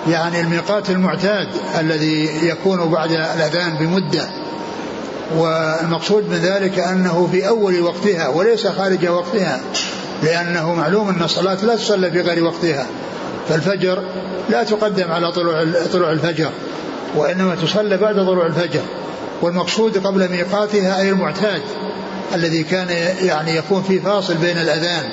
[0.08, 1.48] يعني الميقات المعتاد
[1.80, 4.30] الذي يكون بعد الأذان بمدة.
[5.38, 9.60] والمقصود من ذلك أنه في أول وقتها وليس خارج وقتها
[10.24, 12.86] لأنه معلوم أن الصلاة لا تصلى في غير وقتها
[13.50, 14.04] فالفجر
[14.50, 16.50] لا تقدم على طلوع طلوع الفجر
[17.16, 18.82] وإنما تصلى بعد طلوع الفجر
[19.42, 21.62] والمقصود قبل ميقاتها أي المعتاد
[22.36, 22.88] الذي كان
[23.22, 25.04] يعني يكون في فاصل بين الأذان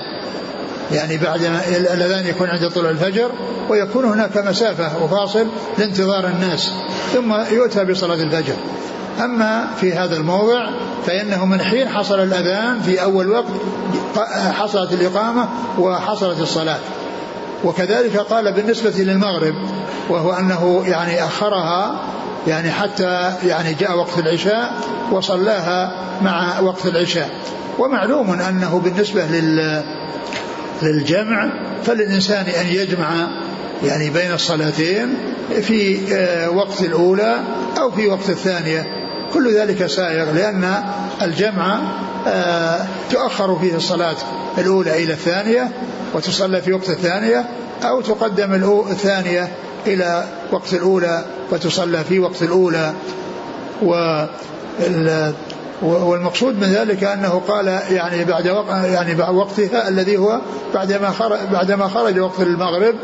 [0.92, 3.31] يعني بعد الأذان يكون عند طلوع الفجر
[3.68, 5.46] ويكون هناك مسافة وفاصل
[5.79, 6.70] لانتظار الناس
[7.14, 8.55] ثم يؤتى بصلاة الفجر.
[9.24, 10.70] أما في هذا الموضع
[11.06, 13.46] فإنه من حين حصل الأذان في أول وقت
[14.52, 16.78] حصلت الإقامة وحصلت الصلاة.
[17.64, 19.54] وكذلك قال بالنسبة للمغرب
[20.09, 22.04] وهو أنه يعني أخرها
[22.46, 24.72] يعني حتى يعني جاء وقت العشاء
[25.12, 27.30] وصلاها مع وقت العشاء.
[27.78, 29.85] ومعلوم أنه بالنسبة لل
[30.83, 31.52] للجمع
[31.85, 33.28] فللإنسان أن يجمع
[33.85, 35.14] يعني بين الصلاتين
[35.61, 37.40] في آه، وقت الأولى
[37.80, 38.99] أو في وقت الثانية.
[39.35, 40.83] كل ذلك سائغ لأن
[41.23, 41.79] الجمع
[42.27, 44.16] آه، تؤخر فيه الصلاة
[44.59, 45.71] الأولى إلى الثانية
[46.14, 47.45] وتصلى في وقت الثانية
[47.85, 48.55] أو تقدم
[48.90, 49.49] الثانية
[49.87, 52.93] إلى وقت الأولى وتصلى في وقت الأولى.
[53.83, 54.25] و
[55.83, 58.66] والمقصود من ذلك أنه قال يعني بعد وق...
[58.69, 60.40] يعني بعد وقتها الذي هو
[60.75, 62.95] بعدما خرج بعدما خرج وقت المغرب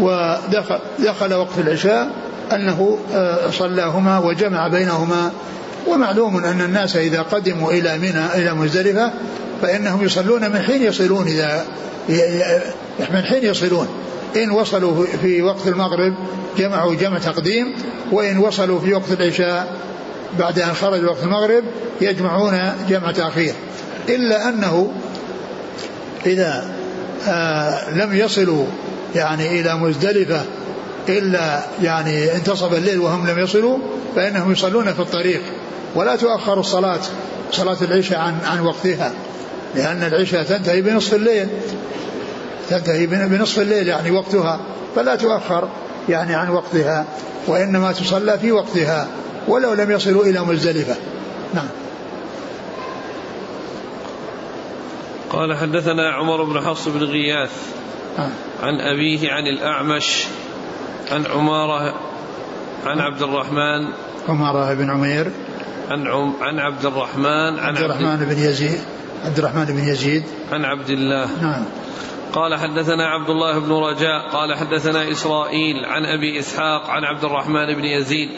[0.00, 2.10] ودخل دخل وقت العشاء
[2.54, 5.32] أنه آه، صلاهما وجمع بينهما.
[5.86, 9.12] ومعلوم أن الناس إذا قدموا إلى منى إلى مزدلفة
[9.62, 11.64] فإنهم يصلون من حين يصلون إذا
[13.10, 13.88] من حين يصلون.
[14.36, 16.14] إن وصلوا في وقت المغرب
[16.58, 17.74] جمعوا جمع تقديم
[18.12, 19.76] وإن وصلوا في وقت العشاء
[20.38, 21.64] بعد أن خرج وقت المغرب
[22.00, 23.54] يجمعون جمع تأخير.
[24.08, 24.92] إلا أنه
[26.26, 26.70] إذا
[27.28, 28.64] آه لم يصلوا
[29.14, 30.42] يعني إلى مزدلفة
[31.08, 33.78] إلا يعني انتصف الليل وهم لم يصلوا
[34.16, 35.40] فإنهم يصلون في الطريق.
[35.94, 37.00] ولا تؤخر الصلاة
[37.52, 39.12] صلاة العشاء عن عن وقتها
[39.74, 41.48] لأن العشاء تنتهي بنصف الليل.
[42.70, 44.60] تنتهي بنصف الليل يعني وقتها
[44.96, 45.68] فلا تؤخر
[46.08, 47.04] يعني عن وقتها
[47.46, 49.08] وإنما تصلى في وقتها
[49.48, 50.96] ولو لم يصلوا إلى مزدلفة.
[51.54, 51.68] نعم.
[55.30, 57.50] قال حدثنا عمر بن حفص بن غياث
[58.18, 58.30] آه.
[58.62, 60.24] عن أبيه عن الأعمش
[61.10, 61.94] عن عمارة
[62.86, 63.88] عن عبد الرحمن.
[64.28, 65.32] عمارة بن عمير.
[65.90, 68.80] عن عم عن عبد الرحمن عن عبد الرحمن بن يزيد
[69.24, 70.24] عبد الرحمن بن يزيد.
[70.52, 71.26] عن عبد الله.
[71.42, 71.64] نعم.
[72.32, 77.74] قال حدثنا عبد الله بن رجاء قال حدثنا إسرائيل عن أبي إسحاق عن عبد الرحمن
[77.74, 78.28] بن يزيد.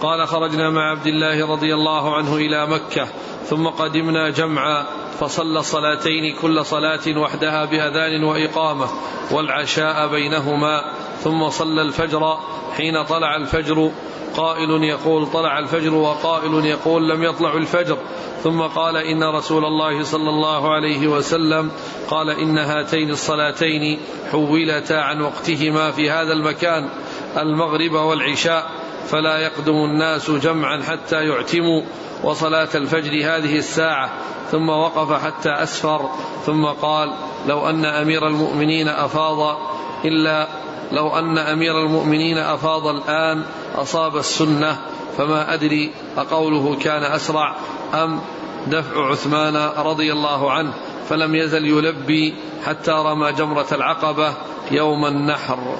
[0.00, 3.08] قال خرجنا مع عبد الله رضي الله عنه إلى مكة
[3.46, 4.84] ثم قدمنا جمعا
[5.20, 8.86] فصلى الصلاتين كل صلاة وحدها بأذان وإقامة
[9.30, 10.80] والعشاء بينهما.
[11.24, 12.38] ثم صلى الفجر
[12.76, 13.90] حين طلع الفجر.
[14.36, 17.98] قائل يقول طلع الفجر وقائل يقول لم يطلع الفجر.
[18.42, 21.70] ثم قال إن رسول الله صلى الله عليه وسلم
[22.10, 23.98] قال إن هاتين الصلاتين
[24.32, 26.88] حولتا عن وقتهما في هذا المكان
[27.36, 28.70] المغرب والعشاء.
[29.06, 31.82] فلا يقدم الناس جمعا حتى يعتموا
[32.22, 34.10] وصلاة الفجر هذه الساعة.
[34.50, 36.10] ثم وقف حتى أسفر.
[36.46, 37.12] ثم قال
[37.46, 39.58] لو أن أمير المؤمنين أفاض
[40.04, 40.48] إلا
[40.92, 43.44] لو أن أمير المؤمنين أفاض الآن
[43.74, 44.78] أصاب السنة
[45.16, 47.56] فما أدري أقوله كان أسرع
[47.94, 48.20] أم
[48.66, 50.72] دفع عثمان رضي الله عنه
[51.08, 52.34] فلم يزل يلبي
[52.66, 54.32] حتى رمى جمرة العقبة
[54.70, 55.76] يوم النحر.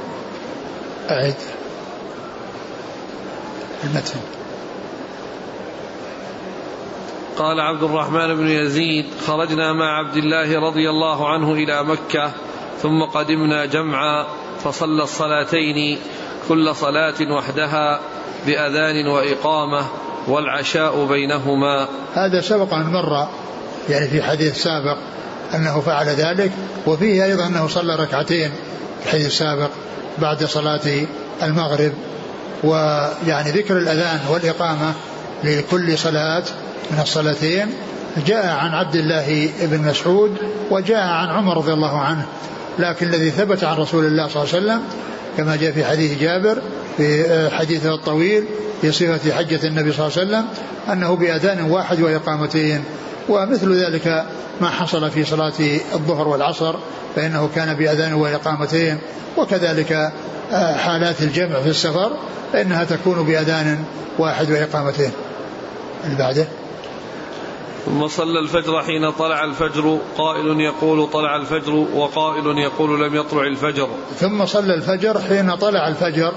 [1.10, 1.36] أعد.
[3.84, 4.20] المتن.
[7.36, 12.32] قال عبد الرحمن بن يزيد خرجنا مع عبد الله رضي الله عنه إلى مكة
[12.82, 14.26] ثم قدمنا جمعا
[14.64, 15.98] فصلى الصلاتين
[16.48, 18.00] كل صلاة وحدها
[18.46, 19.86] بأذان وإقامة
[20.28, 21.88] والعشاء بينهما.
[22.14, 23.28] هذا سبق أن مر
[23.88, 24.96] يعني في حديث سابق
[25.54, 26.52] أنه فعل ذلك
[26.86, 28.50] وفيه أيضا أنه صلى ركعتين
[29.00, 29.70] في الحديث السابق
[30.18, 31.06] بعد صلاة
[31.42, 31.92] المغرب.
[32.64, 34.92] ويعني ذكر الأذان والإقامة
[35.44, 36.42] لكل صلاة
[36.90, 37.74] من الصلاتين
[38.26, 40.36] جاء عن عبد الله بن مسعود
[40.70, 42.26] وجاء عن عمر رضي الله عنه.
[42.78, 44.82] لكن الذي ثبت عن رسول الله صلى الله عليه وسلم
[45.36, 46.62] كما جاء في حديث جابر
[46.96, 48.44] في حديثه الطويل
[48.80, 50.44] في صفة حجة النبي صلى الله عليه وسلم
[50.92, 52.84] أنه بأذان واحد وإقامتين.
[53.28, 54.24] ومثل ذلك
[54.60, 55.52] ما حصل في صلاة
[55.94, 56.74] الظهر والعصر
[57.16, 58.98] فإنه كان بأذان وإقامتين.
[59.36, 60.12] وكذلك
[60.52, 62.12] آه، حالات الجمع في السفر
[62.52, 63.84] فإنها تكون بأذان
[64.18, 65.10] واحد وإقامتين.
[66.04, 66.46] اللي بعده.
[67.86, 73.88] ثم صلى الفجر حين طلع الفجر قائل يقول طلع الفجر وقائل يقول لم يطلع الفجر.
[74.18, 76.32] ثم صلى الفجر حين طلع الفجر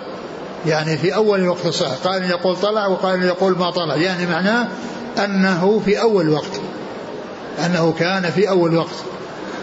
[0.66, 4.68] يعني في أول وقت الصلاة قائل يقول طلع وقائل يقول ما طلع يعني معناه
[5.24, 6.62] أنه في أول وقت
[7.66, 8.96] أنه كان في أول وقت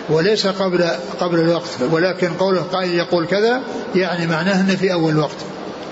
[0.08, 0.84] وليس قبل
[1.20, 3.60] قبل الوقت ولكن قوله قائل يقول كذا
[3.94, 5.36] يعني معناه إنه في أول وقت.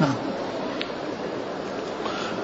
[0.01, 0.32] نعم.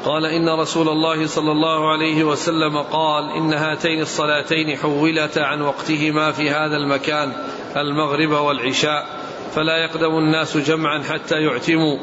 [0.08, 6.32] قال إن رسول الله صلى الله عليه وسلم قال إن هاتين الصلاتين حولتا عن وقتهما
[6.32, 7.32] في هذا المكان
[7.76, 9.06] المغرب والعشاء
[9.54, 11.98] فلا يقدم الناس جمعا حتى يعتموا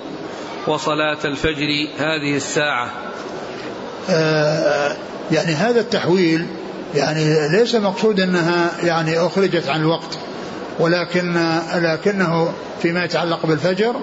[0.68, 2.90] وصلاة الفجر هذه الساعة.
[4.10, 4.96] آه
[5.32, 6.46] يعني هذا التحويل
[6.96, 10.20] يعني ليس مقصود أنها يعني أخرجت عن الوقت
[10.80, 13.96] ولكن لكنه فيما يتعلق بالفجر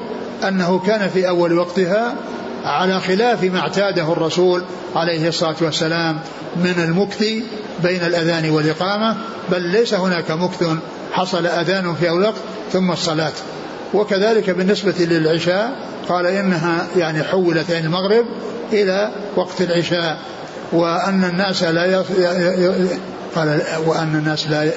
[0.49, 2.15] أنه كان في أول وقتها
[2.64, 4.64] على خلاف ما اعتاده الرسول
[4.96, 6.20] عليه الصلاة والسلام
[6.57, 7.25] من المكث
[7.83, 9.16] بين الأذان والإقامة
[9.51, 10.64] بل ليس هناك مكث
[11.12, 12.35] حصل أذان في اول وقت
[12.72, 13.33] ثم الصلاة.
[13.94, 15.72] وكذلك بالنسبة للعشاء
[16.09, 18.27] قال إنها يعني حولت عن المغرب
[18.72, 20.18] إلى وقت العشاء.
[20.72, 22.03] وأن الناس لا
[23.35, 24.70] قال وأن الناس لا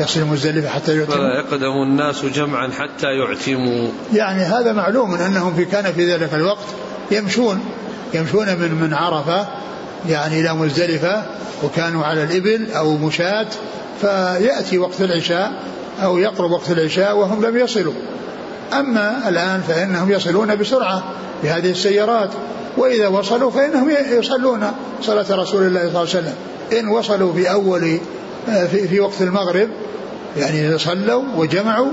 [0.00, 1.16] يصل مزدلفة حتى يعتموا.
[1.16, 3.88] فلا يقدم الناس جمعا حتى يعتموا.
[4.12, 6.66] يعني هذا معلوم أنهم في كان في ذلك الوقت
[7.10, 7.60] يمشون
[8.14, 9.46] يمشون من من عرفة
[10.08, 11.22] يعني إلى مزدلفة
[11.64, 13.46] وكانوا على الإبل أو مشاة
[14.00, 15.52] فيأتي وقت العشاء
[16.02, 17.94] أو يقرب وقت العشاء وهم لم يصلوا.
[18.72, 21.02] أما الآن فإنهم يصلون بسرعة
[21.42, 22.30] بهذه السيارات
[22.76, 26.34] وإذا وصلوا فإنهم يصلون صلاة رسول الله صلى الله عليه وسلم.
[26.78, 27.98] إن وصلوا في أول
[28.46, 29.68] في, في وقت المغرب.
[30.36, 31.90] يعني صلوا وجمعوا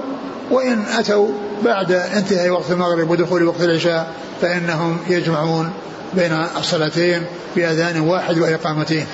[0.51, 1.27] وإن أتوا
[1.65, 5.71] بعد انتهاء وقت المغرب ودخول وقت العشاء فإنهم يجمعون
[6.13, 7.21] بين الصلاتين
[7.55, 9.05] بأذان واحد وإقامتين.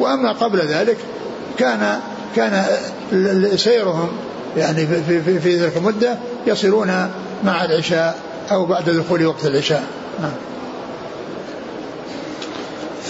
[0.00, 0.96] وأما قبل ذلك
[1.58, 2.00] كان
[2.36, 2.64] كان
[3.56, 4.08] سيرهم
[4.56, 7.10] يعني في, في, في ذلك المدة يصلون
[7.44, 8.18] مع العشاء
[8.50, 9.84] أو بعد دخول وقت العشاء.
[10.20, 10.32] نعم.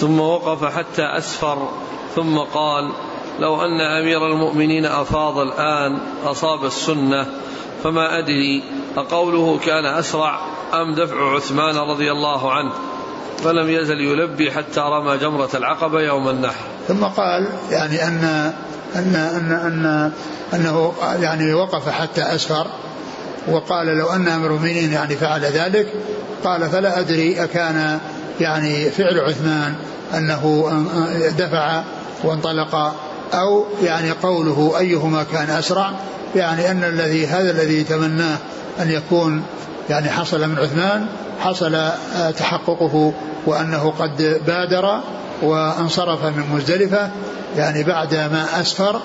[0.00, 1.68] ثم وقف حتى أسفر
[2.16, 2.92] ثم قال
[3.40, 7.26] لو أن أمير المؤمنين أفاض الآن أصاب السنة
[7.84, 8.62] فما أدري
[8.96, 10.40] أقوله كان أسرع
[10.74, 12.72] أم دفع عثمان رضي الله عنه.
[13.44, 16.64] فلم يزل يلبي حتى رمى جمرة العقبة يوم النحر.
[16.88, 18.52] ثم قال يعني أن
[18.96, 20.12] أن أن أن
[20.54, 22.66] أنه يعني وقف حتى أسفر
[23.48, 25.86] وقال لو أن أمير المؤمنين يعني فعل ذلك
[26.44, 28.00] قال فلا أدري أكان
[28.40, 29.74] يعني فعل عثمان
[30.14, 30.70] أنه
[31.38, 31.82] دفع
[32.24, 32.94] وانطلق
[33.34, 35.92] أو يعني قوله أيهما كان أسرع
[36.36, 38.36] يعني أن الذي هذا الذي تمناه
[38.80, 39.42] أن يكون
[39.90, 41.06] يعني حصل من عثمان
[41.40, 43.12] حصل آه، تحققه
[43.46, 45.00] وأنه قد بادر
[45.42, 47.10] وانصرف من مزدلفة
[47.56, 49.00] يعني بعد ما أسفر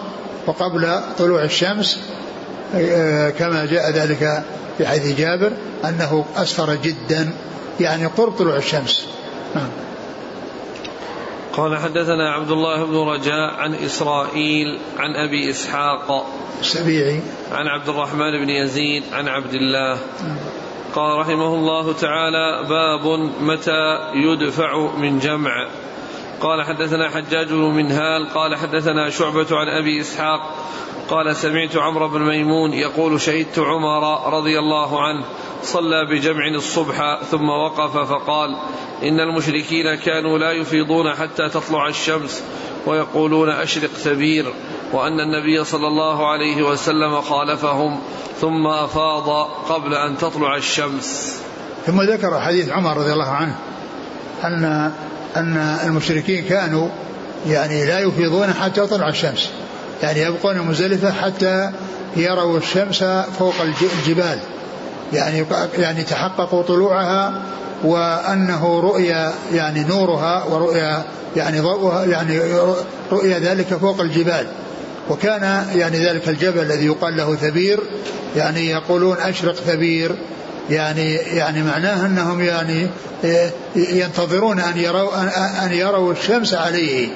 [0.47, 1.99] وقبل طلوع الشمس
[2.75, 4.43] آه، كما جاء ذلك
[4.77, 5.51] في حديث جابر
[5.85, 7.29] أنه أسفر جدا
[7.79, 9.05] يعني قرب طلوع الشمس.
[9.55, 9.84] نعم.
[11.57, 16.25] قال حدثنا عبد الله بن رجاء عن إسرائيل عن أبي إسحاق
[16.59, 19.97] السبيعي عن عبد الرحمن بن يزيد عن عبد الله.
[20.95, 25.67] قال رحمه الله تعالى باب متى يدفع من جمع.
[26.41, 30.39] قال حدثنا حجاج بن منهال قال حدثنا شعبة عن أبي إسحاق
[31.09, 35.25] قال سمعت عمرو بن ميمون يقول شهدت عمر رضي الله عنه
[35.65, 38.55] صلى بجمع الصبح ثم وقف فقال
[39.03, 42.43] إن المشركين كانوا لا يفيضون حتى تطلع الشمس
[42.85, 44.53] ويقولون أشرق ثبير
[44.93, 47.99] وأن النبي صلى الله عليه وسلم خالفهم
[48.41, 51.39] ثم أفاض قبل أن تطلع الشمس.
[51.85, 53.55] ثم ذكر حديث عمر رضي الله عنه
[54.43, 54.91] أن
[55.35, 56.89] أن المشركين كانوا
[57.47, 59.49] يعني لا يفيضون حتى تطلع الشمس
[60.03, 61.71] يعني يبقون مزدلفة حتى
[62.15, 63.03] يروا الشمس
[63.39, 64.39] فوق الجبال.
[65.13, 65.45] يعني
[65.77, 67.41] يعني تحققوا طلوعها
[67.83, 71.03] وأنه رؤيا يعني نورها ورؤيا
[71.35, 72.39] يعني ضوءها يعني
[73.11, 74.47] رؤيا ذلك فوق الجبال.
[75.09, 77.79] وكان يعني ذلك الجبل الذي يقال له ثبير
[78.35, 80.15] يعني يقولون أشرق ثبير.
[80.69, 82.87] يعني يعني معناه أنهم يعني
[83.75, 85.09] ينتظرون أن يروا
[85.65, 87.07] أن يروا الشمس عليه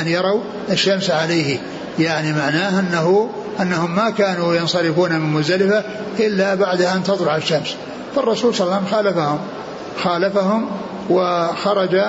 [0.00, 1.58] أن يروا الشمس عليه.
[1.98, 5.84] يعني معناه أنه أنهم ما كانوا ينصرفون من مزدلفة
[6.18, 7.74] إلا بعد أن تطلع الشمس.
[8.16, 9.38] فالرسول صلى الله عليه وسلم خالفهم
[10.02, 10.70] خالفهم
[11.10, 12.00] وخرج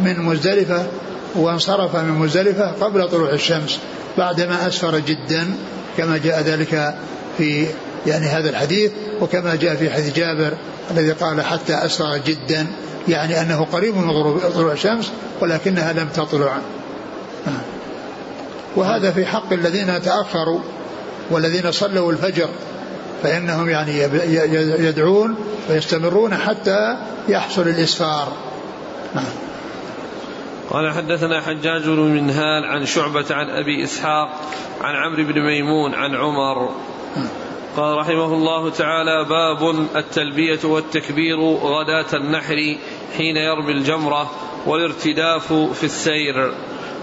[0.00, 0.86] من مزدلفة
[1.34, 3.78] وانصرف من مزدلفة قبل طلوع الشمس
[4.18, 5.54] بعدما أسفر جدا
[5.96, 6.94] كما جاء ذلك
[7.38, 7.66] في
[8.06, 10.52] يعني هذا الحديث وكما جاء في حديث جابر
[10.90, 12.66] الذي قال حتى أسفر جدا
[13.08, 16.58] يعني أنه قريب من طلوع الشمس ولكنها لم تطلع.
[18.76, 20.60] وهذا في حق الذين تأخروا.
[21.30, 22.48] والذين صلوا الفجر
[23.22, 23.92] فإنهم يعني
[24.84, 25.36] يدعون
[25.70, 26.96] ويستمرون حتى
[27.28, 28.32] يحصل الإسفار.
[29.14, 29.24] نعم.
[30.70, 34.28] قال حدثنا حجاج بن منهال عن شعبة عن أبي إسحاق
[34.80, 36.70] عن عمرو بن ميمون عن عمر.
[37.76, 42.76] قال رحمه الله تعالى باب التلبية والتكبير غداة النحر
[43.16, 44.30] حين يرمي الجمرة
[44.66, 46.54] والارتداف في السير.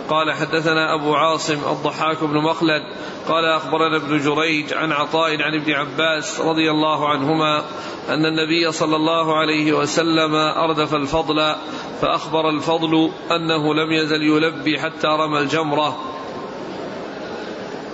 [0.10, 2.82] قال حدثنا أبو عاصم الضحاك بن مخلد
[3.28, 7.64] قال أخبرنا ابن جريج عن عطاء عن ابن عباس رضي الله عنهما
[8.10, 11.56] أن النبي صلى الله عليه وسلم أردف الفضل
[12.02, 15.98] فأخبر الفضل أنه لم يزل يلبي حتى رمى الجمرة.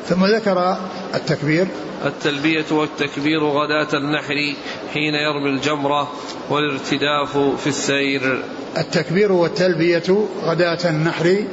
[0.05, 0.77] ثم ذكر
[1.15, 1.67] التكبير.
[2.05, 4.53] التلبية والتكبير غداة النحر
[4.93, 6.11] حين يرمي الجمرة
[6.49, 8.43] والارتداف في السير.
[8.77, 11.45] التكبير والتلبية غداة النحر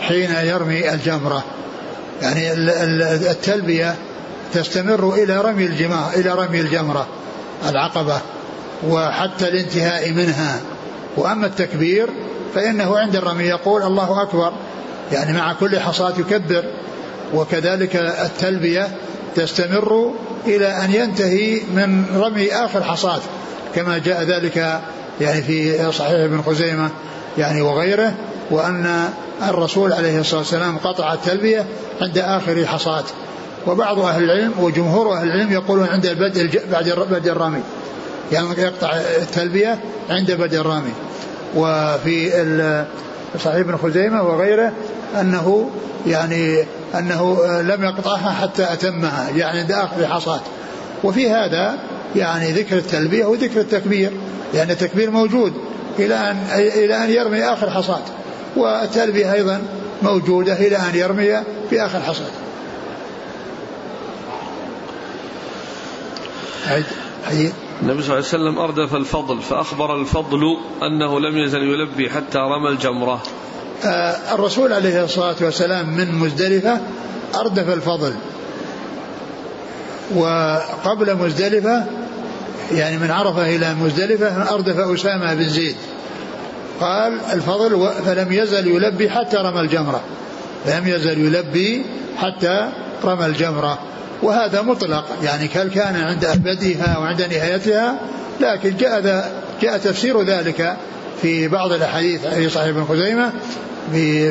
[0.00, 1.44] حين يرمي الجمرة.
[2.22, 2.52] يعني
[3.30, 3.94] التلبية
[4.52, 7.06] تستمر إلى رمي الجماع إلى رمي الجمرة
[7.68, 8.20] العقبة
[8.88, 10.60] وحتى الانتهاء منها.
[11.16, 12.08] وأما التكبير
[12.54, 14.52] فإنه عند الرمي يقول الله أكبر.
[15.12, 16.64] يعني مع كل حصاة يكبر.
[17.34, 18.88] وكذلك التلبية
[19.34, 20.12] تستمر
[20.46, 23.20] إلى أن ينتهي من رمي آخر حصاة
[23.74, 24.80] كما جاء ذلك
[25.20, 26.90] يعني في صحيح ابن خزيمة
[27.38, 28.14] يعني وغيره.
[28.50, 29.10] وأن
[29.48, 31.66] الرسول عليه الصلاة والسلام قطع التلبية
[32.00, 33.04] عند آخر حصاة
[33.66, 37.60] وبعض أهل العلم وجمهور أهل العلم يقولون عند البدء بعد بدء الرمي.
[38.32, 39.78] يعني يقطع التلبية
[40.10, 40.92] عند بدء الرمي.
[41.56, 42.84] وفي
[43.44, 44.72] صحيح ابن خزيمة وغيره
[45.20, 45.70] أنه
[46.06, 50.40] يعني أنه لم يقطعها حتى أتمها يعني عند آخر حصاة
[51.04, 51.78] وفي هذا
[52.16, 54.10] يعني ذكر التلبية وذكر التكبير
[54.54, 55.52] لأن التكبير موجود
[55.98, 58.02] إلى أن إلى أن يرمي آخر حصاة
[58.56, 59.62] والتلبية أيضا
[60.02, 62.30] موجودة إلى أن يرمي في آخر حصاد
[67.24, 72.38] حديث النبي صلى الله عليه وسلم أردف الفضل فأخبر الفضل أنه لم يزل يلبي حتى
[72.38, 73.22] رمى الجمرة.
[73.84, 76.80] آه الرسول عليه الصلاة والسلام من مزدلفة
[77.34, 78.14] أردف الفضل.
[80.16, 81.84] وقبل مزدلفة
[82.72, 85.76] يعني من عرفة إلى مزدلفة أردف أسامة بن زيد.
[86.80, 90.00] قال الفضل فلم يزل يلبي حتى رمى الجمرة.
[90.66, 91.84] لم يزل يلبي
[92.16, 92.68] حتى
[93.04, 93.78] رمى الجمرة.
[94.22, 97.94] وهذا مطلق يعني كل كان عند بديها وعند نهايتها؟
[98.40, 99.30] لكن جاء
[99.62, 100.76] جاء تفسير ذلك
[101.22, 103.32] في بعض الأحاديث في صحيح ابن خزيمة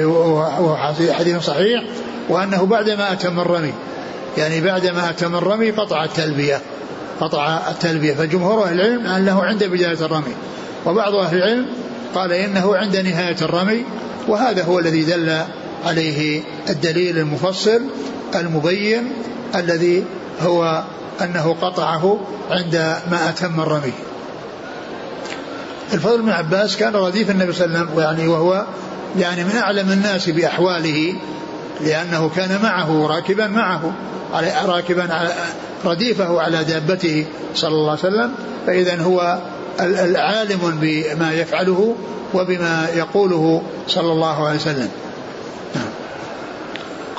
[0.05, 0.75] وهو
[1.11, 1.83] حديث صحيح
[2.29, 3.73] وأنه بعدما أتم الرمي.
[4.37, 6.61] يعني بعدما أتم الرمي قطع التلبية.
[7.21, 8.13] قطع التلبية.
[8.13, 10.33] فجمهور أهل العلم انه عند بداية الرمي.
[10.85, 11.65] وبعض أهل العلم
[12.15, 13.85] قال إنه عند نهاية الرمي
[14.27, 15.41] وهذا هو الذي دل
[15.85, 17.81] عليه الدليل المفصل
[18.35, 19.11] المبين
[19.55, 20.03] الذي
[20.41, 20.83] هو
[21.21, 22.19] أنه قطعه
[22.51, 22.75] عند
[23.11, 23.93] ما أتم الرمي.
[25.93, 28.65] الفضل بن عباس كان رديف النبي صلى الله عليه وسلم يعني وهو
[29.19, 31.15] يعني من أعلم الناس بأحواله
[31.81, 33.93] لأنه كان معه راكبا معه
[34.65, 35.33] راكبا على
[35.85, 38.33] رديفه على دابته صلى الله عليه وسلم
[38.67, 39.39] فإذا هو
[39.79, 41.95] العالم بما يفعله
[42.33, 44.91] وبما يقوله صلى الله عليه وسلم.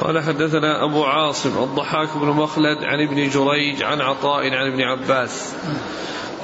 [0.01, 5.53] قال حدثنا أبو عاصم الضحاك بن مخلد عن ابن جريج عن عطاء عن ابن عباس.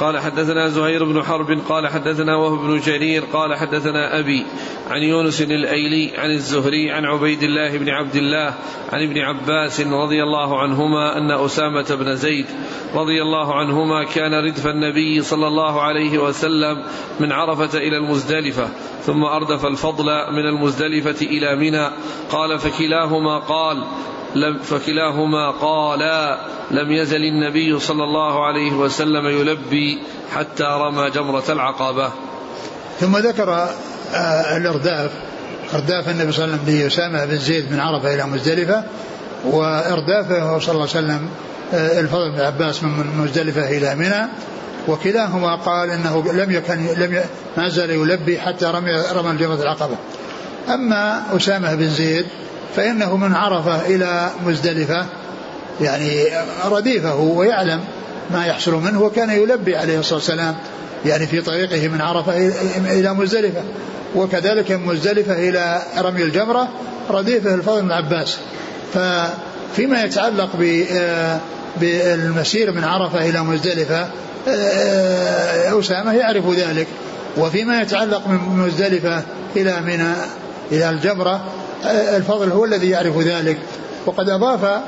[0.01, 4.47] قال حدثنا زهير بن حرب قال حدثنا وهب بن جرير قال حدثنا أبي
[4.91, 8.55] عن يونس الأيلي عن الزهري عن عبيد الله بن عبد الله
[8.93, 12.47] عن ابن عباس رضي الله عنهما أن أسامة بن زيد
[12.95, 16.85] رضي الله عنهما كان ردف النبي صلى الله عليه وسلم
[17.21, 18.69] من عرفة إلى المزدلفة
[19.03, 21.91] ثم أردف الفضل من المزدلفة إلى منى
[22.31, 23.85] قال فكلاهما قال
[24.35, 26.39] لم فكلاهما قالا
[26.71, 30.03] لم يزل النبي صلى الله عليه وسلم يلبي
[30.35, 32.11] حتى رمى جمرة العقبة
[33.01, 33.69] ثم ذكر
[34.15, 35.11] آه الإرداف
[35.75, 38.85] إرداف النبي صلى الله عليه وسلم لأسامة بن زيد من عرفة إلى مزدلفة
[39.45, 41.29] وإردافه صلى الله عليه وسلم
[41.75, 44.29] آه الفضل بن عباس من مزدلفة إلى منى
[44.89, 47.21] وكلاهما قال إنه لم يكن لم
[47.57, 49.97] ما زال يلبي حتى رمي رمى الجمرة العقبة.
[50.69, 52.27] أما أسامة بن زيد
[52.77, 55.07] فإنه من عرفة إلى مزدلفة
[55.81, 56.25] يعني
[56.65, 57.81] رديفه ويعلم
[58.31, 60.57] ما يحصل منه وكان يلبي عليه الصلاة والسلام
[61.07, 63.63] يعني في طريقه من عرفة إلى مزدلفة.
[64.15, 66.69] وكذلك من مزدلفة إلى رمي الجمرة
[67.11, 68.39] رديفه الفضل بن عباس.
[68.95, 70.49] ففيما يتعلق
[71.81, 74.09] بالمسير من عرفة إلى مزدلفة
[75.79, 76.87] أسامة يعرف ذلك.
[77.37, 79.23] وفيما يتعلق من مزدلفة
[79.57, 80.13] إلى منى
[80.73, 81.45] إلى الجمرة
[81.85, 83.59] الفضل هو الذي يعرف ذلك.
[84.07, 84.81] وقد أضاف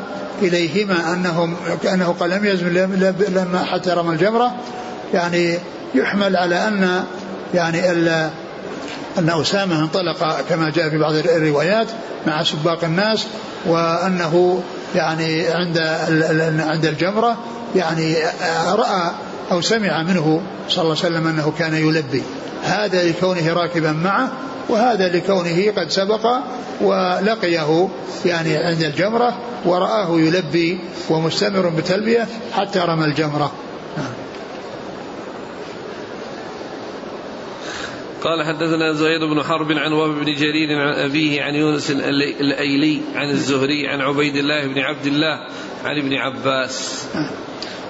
[0.43, 1.57] إليهما أنهم
[1.93, 2.69] أنه قال لم يزم
[3.29, 4.53] لما حتى رمى الجمرة
[5.15, 5.59] يعني
[5.95, 7.05] يحمل على أن
[7.55, 7.91] يعني
[9.19, 11.87] أن أسامة انطلق كما جاء في بعض الروايات
[12.27, 13.27] مع سباق الناس
[13.67, 14.63] وأنه
[14.95, 15.79] يعني عند
[16.61, 17.37] عند الجمرة
[17.77, 18.17] يعني
[18.75, 19.11] رأى
[19.53, 22.23] أو سمع منه صلى الله عليه وسلم أنه كان يلبي.
[22.63, 24.33] هذا لكونه راكبا معه
[24.69, 26.27] وهذا لكونه قد سبق
[26.81, 27.89] ولقيه
[28.25, 33.53] يعني عند الجمرة ورآه يلبي ومستمر بتلبية حتى رمى الجمرة.
[38.23, 43.31] قال حدثنا زهير بن حرب عن وهب بن جرير عن أبيه عن يونس الأيلي عن
[43.31, 45.49] الزهري عن عبيد الله بن عبد الله
[45.85, 47.07] عن ابن عباس.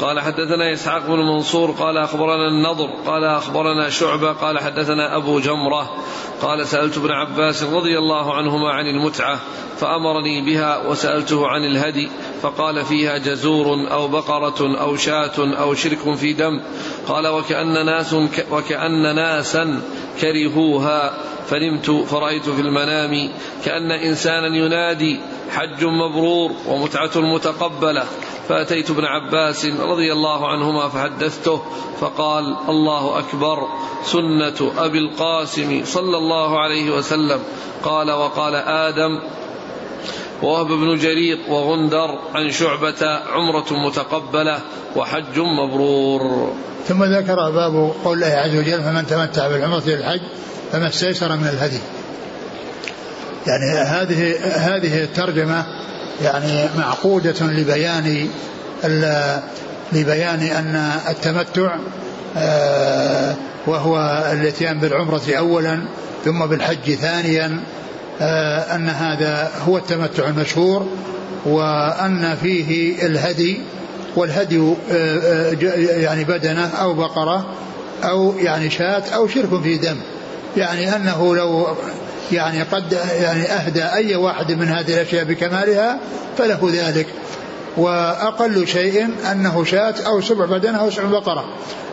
[0.00, 5.96] قال حدثنا إسحاق بن منصور قال أخبرنا النضر قال أخبرنا شعبة قال حدثنا أبو جمرة
[6.42, 9.40] قال سألت ابن عباس رضي الله عنهما عن المتعة
[9.76, 12.08] فأمرني بها وسألته عن الهدي
[12.42, 16.60] فقال فيها جزور أو بقرة أو شاة أو شرك في دم
[17.08, 18.16] قال وكأن ناس
[18.50, 19.82] وكأن ناسا
[20.20, 23.30] كرهوها فنمت فرأيت في المنام
[23.64, 25.20] كأن إنسانا ينادي
[25.50, 28.04] حج مبرور ومتعة متقبلة.
[28.48, 31.62] فأتيت ابن عباس رضي الله عنهما فحدثته
[32.00, 33.58] فقال الله أكبر
[34.04, 37.40] سنة أبي القاسم صلى الله عليه وسلم.
[37.82, 39.20] قال وقال آدم
[40.42, 44.60] ووهب بن جرير وغندر عن شعبة عمرة متقبلة
[44.96, 46.52] وحج مبرور.
[46.86, 50.20] ثم ذكر باب قول الله عز وجل فمن تمتع بالعمرة إلى الحج
[50.72, 51.80] فما استيسر من الهدي.
[53.46, 55.64] يعني هذه هذه الترجمة
[56.22, 58.28] يعني معقودة لبيان
[59.92, 61.76] لبيان أن التمتع
[62.36, 63.34] آه،
[63.66, 65.82] وهو الاتيان بالعمرة أولا
[66.24, 67.60] ثم بالحج ثانيا
[68.20, 70.86] آه، أن هذا هو التمتع المشهور
[71.44, 73.60] وأن فيه الهدي
[74.16, 75.50] والهدي آه،
[76.00, 77.46] يعني بدنة أو بقرة
[78.04, 79.96] أو يعني شاة أو شرك في دم.
[80.56, 81.66] يعني أنه لو
[82.32, 85.98] يعني قد يعني أهدى أي واحد من هذه الأشياء بكمالها
[86.38, 87.06] فله ذلك.
[87.76, 91.44] وأقل شيء أنه شاة أو سبع بدنة أو سبع بقرة.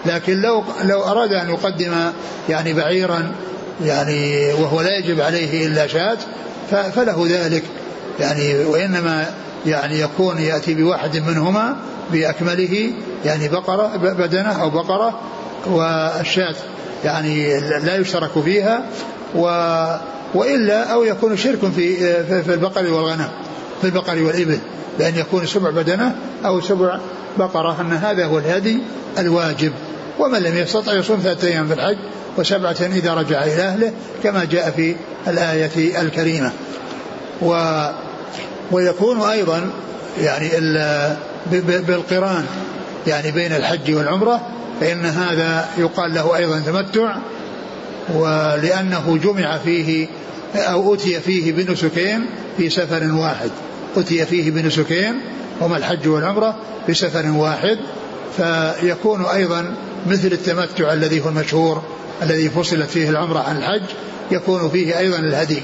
[0.05, 1.93] لكن لو لو أراد أن يقدم
[2.49, 3.31] يعني بعيرا
[3.84, 6.17] يعني وهو لا يجب عليه إلا شاة
[6.71, 7.63] فله ذلك.
[8.19, 9.25] يعني وإنما
[9.65, 11.75] يعني يكون يأتي بواحد منهما
[12.11, 12.91] بأكمله
[13.25, 15.19] يعني بقرة بدنة أو بقرة
[15.67, 16.55] والشاة
[17.05, 18.86] يعني لا يشترك فيها.
[19.36, 19.47] و
[20.34, 21.95] وإلا أو يكون شرك في
[22.43, 23.27] في البقر والغنم
[23.81, 24.59] في البقر والإبل
[24.99, 26.15] بأن يكون سبع بدنة
[26.45, 26.99] أو سبع
[27.38, 28.77] بقرة أن هذا هو الهدي
[29.19, 29.71] الواجب.
[30.19, 31.97] ومن لم يستطع يصوم ثلاثة أيام في الحج
[32.38, 34.95] وسبعة إذا رجع إلى أهله كما جاء في
[35.27, 36.51] الآية الكريمة.
[37.41, 37.84] و
[38.71, 39.69] ويكون أيضا
[40.21, 40.49] يعني
[41.88, 42.45] بالقران
[43.07, 44.41] يعني بين الحج والعمرة
[44.81, 47.15] فإن هذا يقال له أيضا تمتع
[48.14, 50.08] ولأنه جمع فيه
[50.56, 52.26] أو أتي فيه بنسكين
[52.58, 53.49] في سفر واحد.
[53.97, 55.22] أتي فيه بنسكين
[55.62, 56.56] هما الحج والعمرة
[56.88, 57.78] في سفر واحد.
[58.38, 59.76] فيكون أيضا
[60.08, 61.82] مثل التمتع الذي هو المشهور
[62.22, 63.84] الذي فصلت فيه العمرة عن الحج
[64.32, 65.64] يكون فيه أيضا الهدي.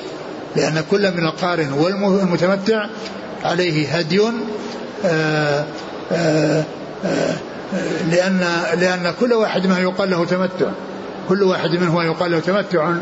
[0.56, 2.86] لأن كل من القارن والمتمتع
[3.44, 4.32] عليه هدي آآ
[5.06, 5.66] آه،
[6.12, 6.64] آآ آه،
[7.06, 7.36] آآ
[7.74, 8.40] آه، لأن
[8.80, 10.72] لأن كل واحد منه يقال له تمتع.
[11.30, 12.94] كل واحد منه يقال له تمتع.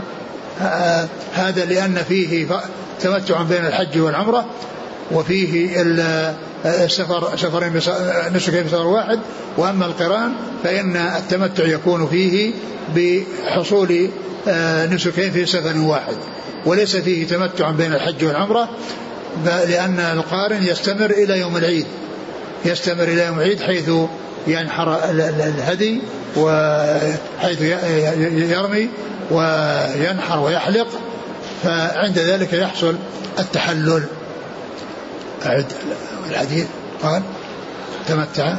[1.34, 2.48] هذا لأن فيه
[3.02, 4.46] تمتع بين الحج والعمرة
[5.12, 5.82] وفيه
[6.66, 7.76] السفر سفرين
[8.34, 9.20] نسكين بسفر واحد.
[9.58, 12.52] وأما القرآن فإن التمتع يكون فيه
[12.96, 14.10] بحصول
[14.48, 16.16] آه، نسكين في سفر واحد.
[16.66, 18.70] وليس فيه تمتع بين الحج والعمرة
[19.46, 21.86] لأن القارن يستمر إلى يوم العيد.
[22.66, 23.92] يستمر إلى يوم العيد حيث
[24.48, 26.02] ينحر الهدي
[26.36, 27.62] وحيث
[28.52, 28.90] يرمي
[29.32, 30.88] وينحر ويحلق
[31.64, 32.96] فعند ذلك يحصل
[33.40, 34.04] التحلل.
[35.46, 35.66] أعد
[36.30, 36.66] الحديث.
[37.04, 37.22] قال
[38.08, 38.58] تمتع.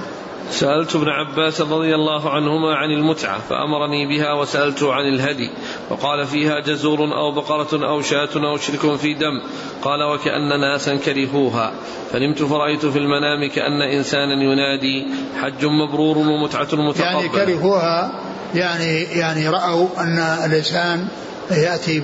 [0.51, 5.51] سألت ابن عباس رضي الله عنهما عن المتعة فأمرني بها وسألته عن الهدي
[5.91, 9.43] وقال فيها جزور أو بقرة أو شاة أو شرك في دم
[9.83, 11.73] قال وكأن ناسا كرهوها
[12.13, 15.07] فنمت فرأيت في المنام كأن إنسانا ينادي
[15.41, 17.05] حج مبرور ومتعة متقبلة.
[17.05, 18.13] يعني كرهوها
[18.55, 21.09] يعني يعني رأوا أن الإنسان
[21.51, 22.01] يأتي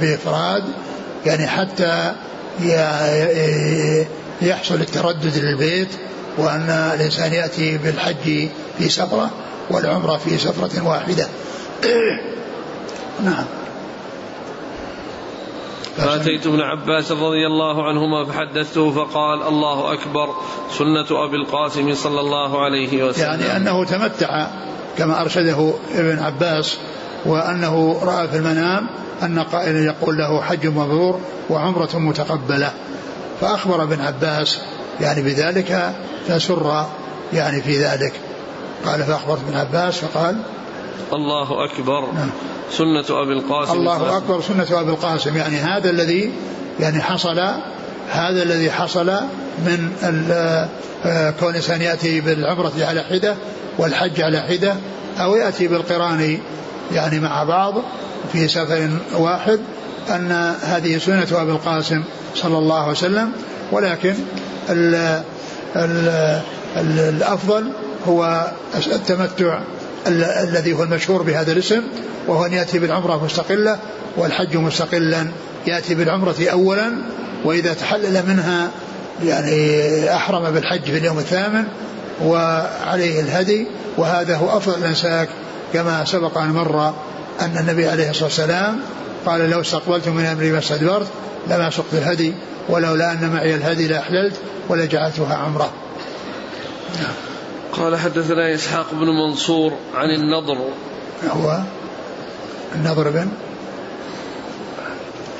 [0.00, 0.64] بإفراد
[1.26, 2.12] يعني حتى
[4.42, 5.88] يحصل التردد للبيت
[6.38, 9.30] وأن الإنسان يأتي بالحج في سفرة
[9.70, 11.26] والعمرة في سفرة واحدة.
[13.24, 13.44] نعم.
[15.96, 20.34] فأتيت ابن عباس رضي الله عنهما فحدثته فقال الله أكبر
[20.78, 23.24] سنة أبي القاسم صلى الله عليه وسلم.
[23.24, 24.46] يعني أنه تمتع
[24.98, 26.78] كما أرشده ابن عباس
[27.26, 28.86] وأنه رأى في المنام
[29.22, 31.20] أن قائلا يقول له حج مبرور
[31.50, 32.72] وعمرة متقبلة.
[33.40, 34.60] فأخبر ابن عباس
[35.00, 35.92] يعني بذلك
[36.28, 36.86] فسر
[37.32, 38.12] يعني في ذلك.
[38.86, 40.36] قال فأخبرت ابن عباس فقال
[41.12, 42.00] الله أكبر.
[42.00, 42.30] نعم.
[42.72, 43.72] سنة أبي القاسم.
[43.72, 45.36] الله أكبر سنة أبي القاسم.
[45.36, 46.32] يعني هذا الذي
[46.80, 47.38] يعني حصل
[48.10, 49.06] هذا الذي حصل
[49.58, 49.92] من
[51.04, 53.36] آه، كون الإنسان يأتي بالعمرة على حدة
[53.78, 54.74] والحج على حدة
[55.20, 56.38] أو يأتي بالقران
[56.92, 57.74] يعني مع بعض
[58.32, 59.60] في سفر واحد
[60.10, 63.32] أن هذه سنة أبي القاسم صلى الله عليه وسلم
[63.72, 64.14] ولكن
[64.70, 64.94] ال
[65.76, 66.08] ال
[66.76, 67.72] ال الأفضل
[68.06, 68.50] هو
[68.86, 69.60] التمتع
[70.42, 71.82] الذي هو المشهور بهذا الاسم
[72.26, 73.78] وهو أن يأتي بالعمرة مستقلة
[74.16, 75.26] والحج مستقلا.
[75.66, 76.92] يأتي بالعمرة أولا
[77.44, 78.70] وإذا تحلل منها
[79.24, 81.64] يعني أحرم بالحج في اليوم الثامن
[82.24, 83.66] وعليه الهدي.
[83.96, 85.28] وهذا هو أفضل الأنساك
[85.72, 86.94] كما سبق أن مر
[87.40, 88.80] أن النبي عليه الصلاة والسلام
[89.28, 91.06] قال لو استقبلت من أمري ما استدبرت
[91.48, 92.34] لما سقت الهدي
[92.68, 95.72] ولولا أن معي الهدي لأحللت ولجعلتها عمرة.
[96.96, 97.12] نعم.
[97.72, 100.58] قال حدثنا إسحاق بن منصور عن النضر.
[101.30, 101.58] هو
[102.74, 103.28] النضر بن؟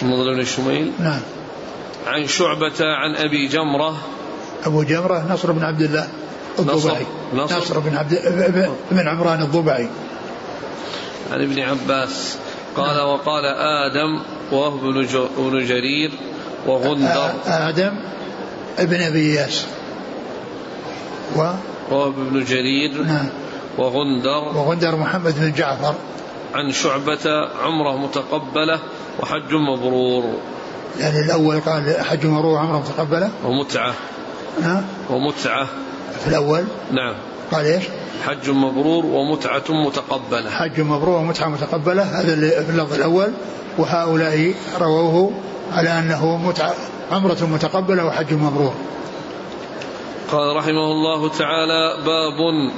[0.02, 0.92] النضر بن شميل.
[0.98, 1.20] نعم.
[2.06, 3.96] عن شعبة عن أبي جمرة.
[4.66, 6.08] أبو جمرة نصر بن عبد الله
[6.58, 7.06] الضبعي.
[7.34, 8.14] نصر, نصر بن عبد
[8.90, 9.88] بن عمران الضبعي.
[11.32, 12.38] عن ابن عباس.
[12.80, 13.00] قال.
[13.00, 14.20] وقال آدم
[14.52, 14.68] وهو
[15.38, 16.10] ابن جرير
[16.66, 17.30] وغندر.
[17.46, 17.92] آدم
[18.78, 19.66] ابن أبي إياس
[21.36, 21.40] و؟
[21.90, 23.28] وهو ابن جرير نعم.
[23.78, 24.56] وغندر.
[24.56, 25.94] وغندر محمد بن جعفر.
[26.54, 28.80] عن شعبة عمرة متقبلة
[29.20, 30.24] وحج مبرور.
[31.00, 33.94] يعني الأول قال حج مبرور وعمرة متقبلة؟ ومتعة.
[34.62, 34.82] نعم.
[35.10, 35.66] ومتعة.
[36.20, 37.14] في الأول؟ نعم.
[37.52, 37.84] قال إيش؟
[38.26, 40.50] حج مبرور ومتعة متقبلة.
[40.50, 43.32] حج مبرور ومتعة متقبلة هذا اللي في اللفظ الأول.
[43.78, 45.32] وهؤلاء رووه
[45.72, 46.74] على أنه متعة
[47.12, 48.74] عمرة متقبلة وحج مبرور.
[50.32, 52.70] قال رحمه الله تعالى باب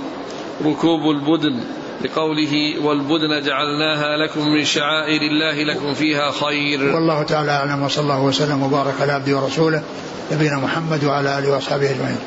[0.66, 1.60] ركوب البدن.
[2.04, 6.94] لقوله والبدن جعلناها لكم من شعائر الله لكم فيها خير.
[6.94, 9.82] والله تعالى أعلم وصلى الله وسلم وبارك على عبده ورسوله
[10.32, 12.18] نبينا محمد وعلى آله وأصحابه أجمعين.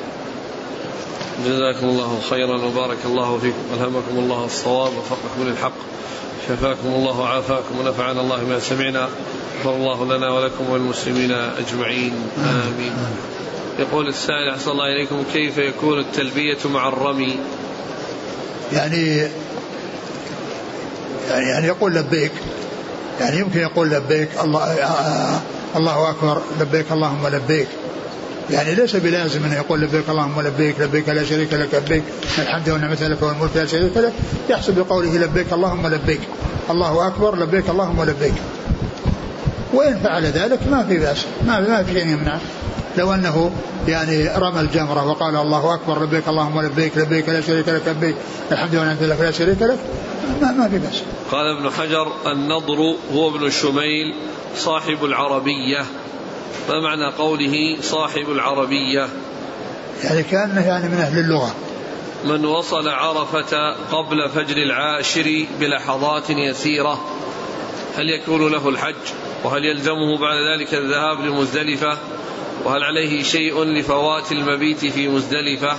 [1.45, 3.63] جزاكم الله خيرا وبارك الله فيكم.
[3.73, 5.73] ألهمكم الله الصواب وفقكم للحق.
[6.47, 9.09] شفاكم الله وعافاكم ونفعنا الله ما سمعنا.
[9.59, 12.13] غفر الله لنا ولكم وللمسلمين أجمعين.
[12.37, 12.93] آمين.
[13.79, 15.23] يقول السائل أحسن الله إليكم.
[15.33, 17.39] كيف يكون التلبية مع الرمي؟
[18.73, 19.17] يعني
[21.29, 22.31] يعني يعني يقول لبيك.
[23.19, 24.75] يعني يمكن يقول لبيك الله
[25.75, 27.67] الله أكبر لبيك اللهم لبيك.
[28.49, 32.03] يعني ليس بلازم انه يقول لبيك اللهم لبيك لبيك لا شريك لك لبيك
[32.37, 34.13] الحمد والنعمة لك والملك لا شريك لك
[34.49, 36.19] يحسب بقوله لبيك اللهم لبيك.
[36.69, 38.33] الله أكبر لبيك اللهم لبيك
[39.73, 42.37] وإن فعل ذلك ما في بأس ما ما في شيء يمنع.
[42.97, 43.51] لو أنه
[43.87, 48.15] يعني رمى الجمرة وقال الله أكبر لبيك اللهم لبيك لبيك لا شريك لك لبيك
[48.51, 49.79] الحمد والنعمة لك لا شريك لك
[50.41, 51.01] ما, ما في بأس.
[51.31, 54.15] قال ابن حجر النضر هو ابن شميل
[54.57, 55.85] صاحب العربية.
[56.69, 59.07] ما معنى قوله صاحب العربية؟
[60.03, 61.55] يعني كأنه يعني من أهل اللغة.
[62.25, 67.01] من وصل عرفة قبل فجر العاشر بلحظات يسيرة.
[67.97, 68.95] هل يكون له الحج؟
[69.43, 71.97] وهل يلزمه بعد ذلك الذهاب لمزدلفة؟
[72.65, 75.77] وهل عليه شيء لفوات المبيت في مزدلفة؟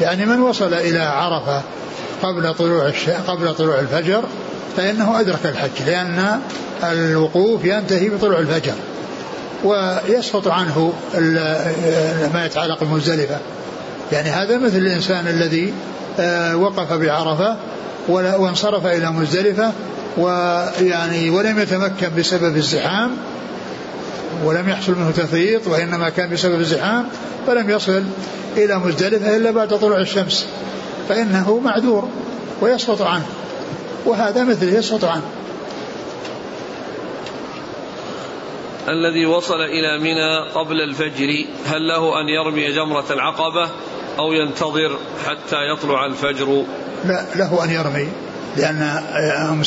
[0.00, 1.62] يعني من وصل إلى عرفة
[2.22, 3.08] قبل طلوع الش...
[3.10, 4.24] قبل طلوع الفجر
[4.76, 6.40] فإنه أدرك الحج لأن
[6.82, 8.74] الوقوف ينتهي بطلوع الفجر.
[9.64, 10.92] ويسقط عنه
[12.34, 13.38] ما يتعلق بمزدلفة
[14.12, 15.72] يعني هذا مثل الإنسان الذي
[16.20, 17.56] آه، وقف بعرفة
[18.08, 19.72] وانصرف إلى مزدلفة
[20.16, 23.10] ويعني ولم يتمكن بسبب الزحام
[24.44, 27.04] ولم يحصل منه تفريط وإنما كان بسبب الزحام
[27.46, 28.02] فلم يصل
[28.56, 30.46] إلى مزدلفة إلا بعد طلوع الشمس.
[31.08, 32.08] فإنه معذور
[32.60, 33.26] ويسقط عنه.
[34.04, 35.22] وهذا مثله يسقط عنه.
[38.88, 43.68] الذي وصل إلى منى قبل الفجر هل له أن يرمي جمرة العقبة
[44.18, 46.64] أو ينتظر حتى يطلع الفجر؟
[47.04, 48.08] لا له أن يرمي
[48.56, 48.82] لأن
[49.50, 49.60] أم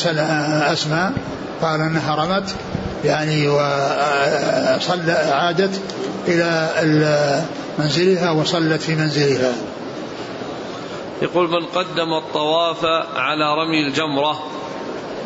[0.71, 1.13] أسماء
[1.61, 2.55] قال أنها رمت
[3.05, 5.81] يعني وصل عادت
[6.27, 7.41] إلى
[7.79, 9.53] منزلها وصلت في منزلها.
[11.21, 12.85] يقول من قدم الطواف
[13.15, 14.43] على رمي الجمرة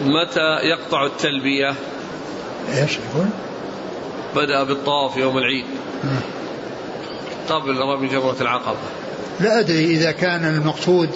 [0.01, 1.73] متى يقطع التلبية؟
[2.77, 3.29] إيش يقول؟
[4.35, 5.65] بدأ بالطواف يوم العيد.
[7.49, 8.77] قبل رمي جمرة العقبة.
[9.39, 11.09] لا أدري إذا كان المقصود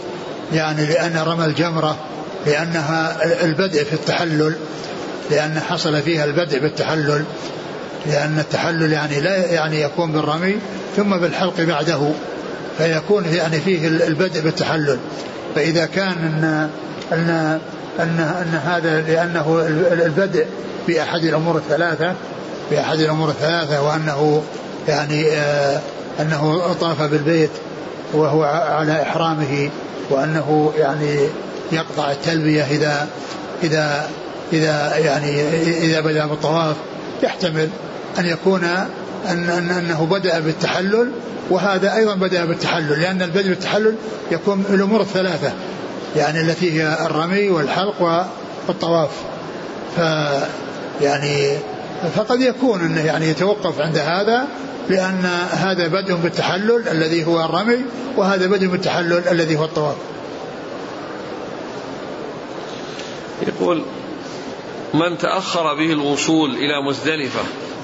[0.54, 1.98] يعني لأن رمى الجمرة
[2.46, 4.56] لأنها البدء في التحلل
[5.32, 7.24] لأن حصل فيها البدء بالتحلل
[8.06, 10.56] لأن التحلل يعني لا يعني يكون بالرمي
[10.96, 12.12] ثم بالحلق بعده
[12.78, 15.00] فيكون يعني فيه البدء بالتحلل.
[15.56, 16.70] فإذا كان أن
[17.14, 17.60] أن
[18.00, 20.46] أن, أن هذا لأنه البدء
[20.88, 22.16] بأحد الأمور الثلاثة
[22.72, 24.44] بأحد الأمور الثلاثة وأنه
[24.88, 25.80] يعني آه
[26.20, 27.50] أنه طاف بالبيت
[28.14, 29.70] وهو على إحرامه
[30.10, 31.20] وأنه يعني
[31.72, 33.08] يقطع التلبية إذا
[33.64, 34.10] إذا
[34.54, 36.76] إذا يعني إذا بدأ بالطواف.
[37.24, 37.70] يحتمل
[38.20, 38.64] أن يكون
[39.30, 41.12] أن أن أنه بدأ بالتحلل
[41.50, 43.96] وهذا أيضا بدأ بالتحلل لأن البدء بالتحلل
[44.32, 45.54] يكون الأمور الثلاثة
[46.16, 48.28] يعني التي هي الرمي والحلق
[48.68, 49.10] والطواف.
[49.98, 50.00] ف
[51.02, 51.58] يعني
[52.10, 54.48] فقد يكون أنه يعني يتوقف عند هذا
[54.90, 57.82] لأن هذا بدء بالتحلل الذي هو الرمي
[58.18, 59.96] وهذا بدء بالتحلل الذي هو الطواف.
[63.48, 63.84] يقول
[64.94, 67.42] من تأخر به الوصول إلى مزدلفة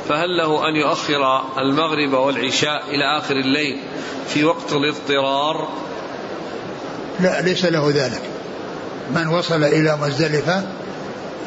[0.10, 3.80] فهل له أن يؤخر المغرب والعشاء إلى آخر الليل
[4.28, 5.70] في وقت الاضطرار
[7.20, 8.22] لا ليس له ذلك
[9.16, 10.64] من وصل إلى مزدلفة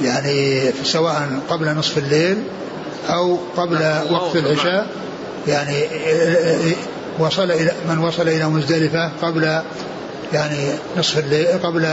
[0.02, 2.42] يعني سواء قبل نصف الليل
[3.08, 3.78] أو قبل
[4.10, 4.86] وقت العشاء.
[5.48, 5.84] يعني
[7.18, 9.62] وصل إلى من وصل إلى مزدلفة قبل
[10.32, 10.56] يعني
[10.98, 11.86] نصف الليل قبل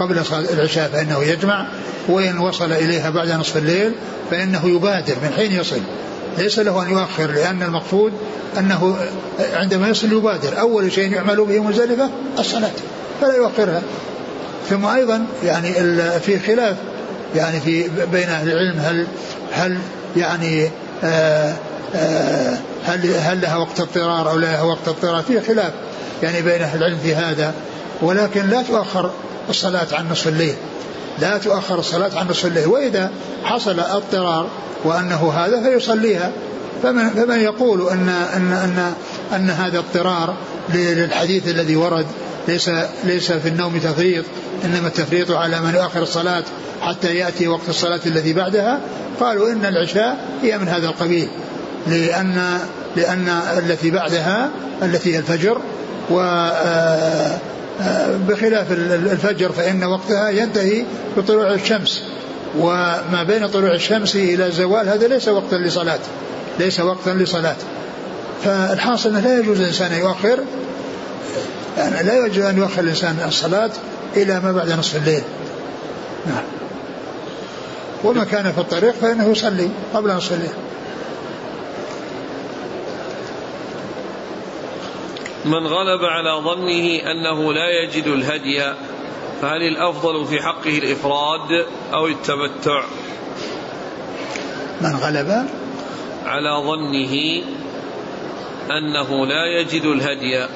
[0.00, 1.66] قبل العشاء فإنه يجمع
[2.08, 3.92] وإن وصل إليها بعد نصف الليل
[4.30, 5.80] فإنه يبادر من حين يصل.
[6.38, 8.12] ليس له أن يؤخر لأن المقصود
[8.58, 8.96] أنه
[9.52, 10.60] عندما يصل يبادر.
[10.60, 12.70] أول شيء يعمل به مزدلفة الصلاة
[13.20, 13.82] فلا يؤخرها.
[14.70, 15.72] ثم أيضا يعني
[16.20, 16.76] في خلاف
[17.36, 19.06] يعني في بين أهل العلم هل
[19.52, 19.78] هل
[20.16, 20.70] يعني
[21.04, 21.54] آآ
[21.94, 25.72] آآ هل هل لها وقت اضطرار أو لا لها وقت اضطرار؟ في خلاف
[26.22, 27.54] يعني بين أهل العلم في هذا
[28.02, 29.10] ولكن لا تؤخر
[29.48, 30.54] الصلاة عن نصف الليل.
[31.18, 32.66] لا تؤخر الصلاة عن نصف الليل.
[32.66, 33.10] وإذا
[33.44, 34.48] حصل اضطرار
[34.84, 36.32] وأنه هذا فيصليها.
[36.82, 38.94] فمن, فمن يقول أن, أن, أن,
[39.36, 40.34] أن هذا اضطرار
[40.74, 42.06] للحديث الذي ورد
[42.48, 42.70] ليس
[43.04, 44.24] ليس في النوم تفريط
[44.64, 46.42] إنما التفريط على من يؤخر الصلاة
[46.80, 48.80] حتى يأتي وقت الصلاة الذي بعدها.
[49.20, 51.28] قالوا إن العشاء هي من هذا القبيل
[51.86, 52.58] لأن
[52.96, 53.28] لأن
[53.58, 54.50] التي بعدها
[54.82, 55.58] التي هي الفجر
[56.10, 57.38] و آه،
[57.80, 60.84] آه، بخلاف الفجر فإن وقتها ينتهي
[61.16, 62.02] بطلوع الشمس.
[62.58, 65.98] وما بين طلوع الشمس إلى الزوال هذا ليس وقتا لصلاة
[66.58, 67.56] ليس وقتا لصلاة.
[68.44, 70.38] فالحاصل أنه لا يجوز الإنسان أن يؤخر
[71.78, 73.70] يعني لا يجوز أن يؤخر الإنسان الصلاة
[74.16, 75.22] إلى ما بعد نصف الليل.
[76.26, 76.44] نعم.
[78.04, 80.50] وما كان في الطريق فإنه يصلي قبل نصف الليل.
[85.44, 88.72] من غلب على ظنه أنه لا يجد الهدي
[89.42, 92.84] فهل الأفضل في حقه الإفراد أو التمتع؟
[94.80, 95.46] من غلب
[96.26, 97.42] على ظنه
[98.70, 100.46] أنه لا يجد الهدي.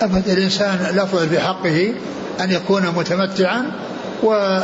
[0.00, 1.94] أبدا الإنسان الأفضل في حقه
[2.40, 3.72] أن يكون متمتعا
[4.22, 4.60] و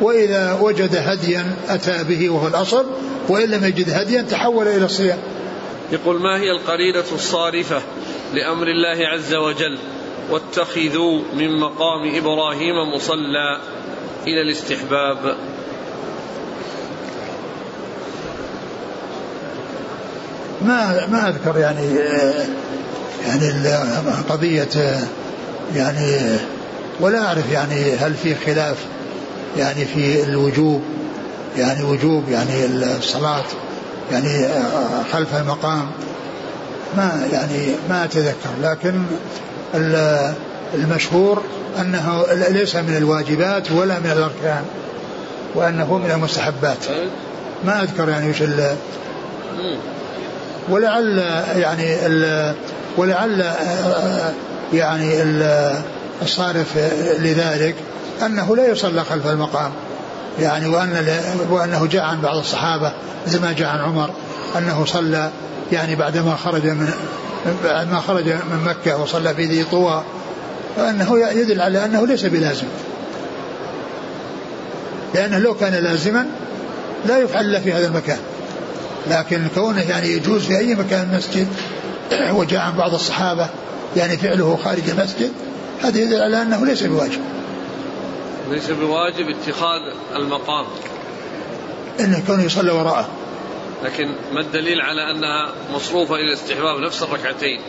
[0.00, 2.86] وإذا وجد هديا أتى به وهو الأصل
[3.28, 5.18] وإن لم يجد هديا تحول إلى الصيام.
[5.92, 7.82] يقول ما هي القرينة الصارفة
[8.34, 9.78] لأمر الله عز وجل؟
[10.30, 13.60] واتخذوا من مقام إبراهيم مصلى.
[14.26, 15.36] إلى الاستحباب.
[20.62, 21.98] ما ما أذكر يعني
[23.26, 23.48] يعني
[24.28, 24.98] قضية
[25.74, 26.16] يعني
[27.00, 28.76] ولا أعرف يعني هل في خلاف
[29.58, 30.82] يعني في الوجوب
[31.56, 32.64] يعني وجوب يعني
[32.98, 33.44] الصلاة
[34.12, 34.48] يعني
[35.12, 35.90] خلف المقام.
[36.96, 39.02] ما يعني ما أتذكر لكن
[40.74, 41.42] المشهور
[41.80, 44.62] أنه ليس من الواجبات ولا من الأركان
[45.54, 46.78] وأنه من المستحبات.
[47.64, 48.42] ما أذكر يعني وش
[50.68, 51.18] ولعل
[51.56, 51.96] يعني
[52.96, 53.52] ولعل
[54.72, 55.22] يعني
[56.22, 56.76] الصارف
[57.18, 57.74] لذلك
[58.26, 59.70] أنه لا يصلى خلف المقام.
[60.40, 62.92] يعني وأن وأنه جاء عن بعض الصحابة
[63.26, 64.10] مثل ما جاء عن عمر
[64.58, 65.30] أنه صلى
[65.72, 66.92] يعني بعدما خرج من
[67.64, 70.02] بعد ما خرج من مكة وصلى في ذي طوى.
[70.76, 72.66] فأنه يدل على أنه ليس بلازم.
[75.14, 76.26] لأنه لو كان لازما
[77.06, 78.18] لا يفعل إلا في هذا المكان.
[79.08, 81.48] لكن كونه يعني يجوز في أي مكان مسجد
[82.30, 83.48] وجاء عن بعض الصحابة
[83.96, 85.32] يعني فعله خارج المسجد
[85.82, 87.20] هذا يدل على أنه ليس بواجب
[88.50, 89.80] ليس بواجب اتخاذ
[90.16, 90.66] المقام
[92.00, 93.08] انه كونه يصلى وراءه
[93.84, 97.60] لكن ما الدليل على أنها مصروفة إلى استحباب نفس الركعتين؟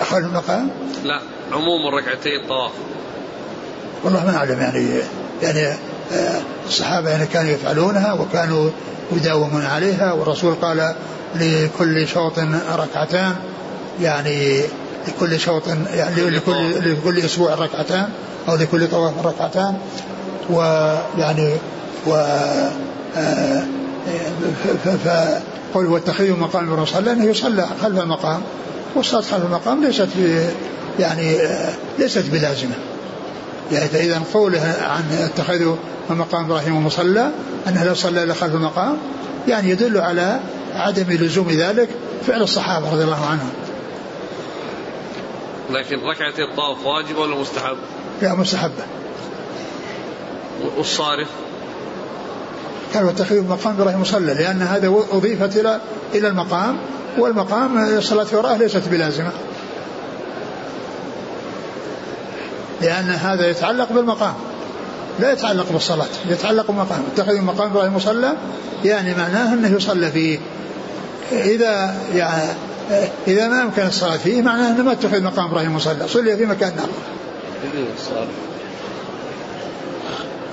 [0.00, 0.70] خلف المقام؟
[1.04, 1.20] لا
[1.52, 2.72] عموم الركعتين الطواف
[4.04, 5.02] والله ما أعلم يعني
[5.42, 5.76] يعني
[6.66, 8.70] الصحابة يعني كانوا يفعلونها وكانوا
[9.12, 10.94] يداومون عليها والرسول قال
[11.34, 12.38] لكل شوط
[12.76, 13.34] ركعتان
[14.00, 14.62] يعني
[15.08, 15.62] لكل شوط
[15.94, 18.08] يعني لكل لكل أسبوع ركعتان
[18.48, 19.78] أو لكل طواف ركعتان.
[20.50, 21.54] ويعني
[22.06, 22.14] و
[23.16, 23.62] آه،
[25.04, 28.42] فقل واتخذوا مقام الرسول انه يصلى خلف المقام.
[28.96, 30.08] والصلاة خلف المقام ليست
[30.98, 32.74] يعني آه، ليست بلازمة.
[33.72, 35.76] يعني فاذا قوله عن اتخذوا
[36.10, 37.30] مقام إبراهيم مصلى
[37.68, 38.96] أنه لا صلى الا خلف المقام
[39.48, 40.40] يعني يدل على
[40.72, 41.88] عدم لزوم ذلك
[42.26, 43.50] فعل الصحابة رضي الله عنهم.
[45.70, 47.76] لكن ركعة الطواف واجب ولا مستحب؟
[48.22, 48.84] لا مستحبة.
[50.76, 51.28] والصارف؟
[52.94, 55.80] كان واتخذوا مقام إبراهيم مصلى لأن هذا أضيفت إلى
[56.14, 56.78] إلى المقام
[57.18, 59.32] والمقام الصلاه وراءه ليست بلازمة.
[62.80, 64.34] لأن هذا يتعلق بالمقام.
[65.20, 67.02] لا يتعلق بالصلاة يتعلق بالمقام.
[67.14, 68.32] اتخذوا مقام إبراهيم مصلى
[68.84, 70.38] يعني معناه أنه يصلى فيه.
[71.32, 72.52] إذا يعني
[73.26, 76.08] إذا ما أمكن الصلاة فيه معناه أنه ما اتخذ مقام إبراهيم مصلى.
[76.08, 76.88] صلي في مكان آخر.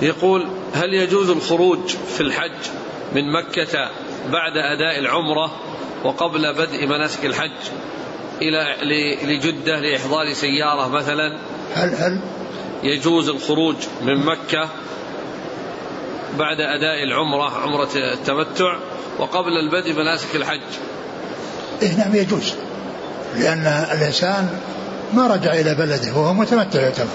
[0.02, 2.70] يقول هل يجوز الخروج في الحج
[3.14, 3.90] من مكة
[4.32, 5.50] بعد أداء العمرة
[6.04, 7.50] وقبل بدء مناسك الحج
[8.42, 8.76] إلى
[9.24, 11.38] لجدة لإحضار سيارة مثلا؟
[11.74, 12.20] هل هل
[12.82, 14.68] يجوز الخروج من مكة
[16.38, 18.76] بعد أداء العمرة عمرة التمتع
[19.18, 20.60] وقبل البدء مناسك الحج؟
[21.82, 22.54] إيه نعم يجوز.
[23.36, 24.48] لأن الإنسان
[25.14, 27.08] ما رجع إلى بلده وهو متمتع يعتبر.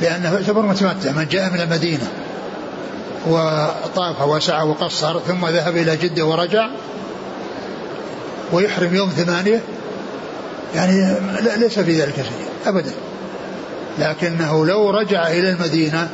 [0.00, 1.12] لأنه يعتبر متمتع.
[1.12, 2.08] من جاء من المدينة
[3.26, 6.70] وطاف وسعى وقصر ثم ذهب إلى جدة ورجع
[8.52, 9.62] ويحرم يوم ثمانية
[10.74, 11.14] يعني
[11.56, 12.92] ليس في ذلك شيء أبدا.
[13.98, 16.08] لكنه لو رجع إلى المدينة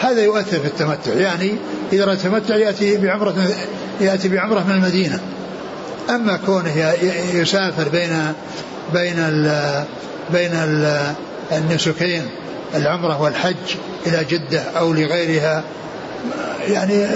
[0.00, 1.12] هذا يؤثر في التمتع.
[1.12, 1.54] يعني
[1.92, 3.34] إذا التمتع يأتي بعمرة
[4.00, 5.20] يأتي بعمرة من المدينة.
[6.10, 6.92] أما كونه
[7.34, 8.32] يسافر بين
[8.92, 9.84] بين ال
[10.32, 11.00] بين ال
[11.52, 12.22] النسكين
[12.74, 15.64] العمرة والحج إلى جدة أو لغيرها
[16.68, 17.06] يعني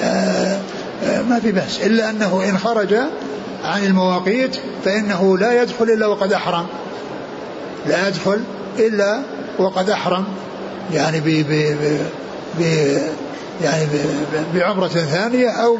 [0.00, 0.60] آه،
[1.28, 1.80] ما في بأس.
[1.80, 2.94] إلا أنه إن خرج
[3.64, 6.66] عن المواقيت فإنه لا يدخل إلا وقد أحرم.
[7.86, 8.40] لا يدخل
[8.78, 9.20] إلا
[9.58, 10.24] وقد أحرم
[10.92, 11.76] يعني ب ب
[12.58, 12.62] ب
[13.64, 13.86] يعني
[14.54, 15.78] بعمرة ثانية أو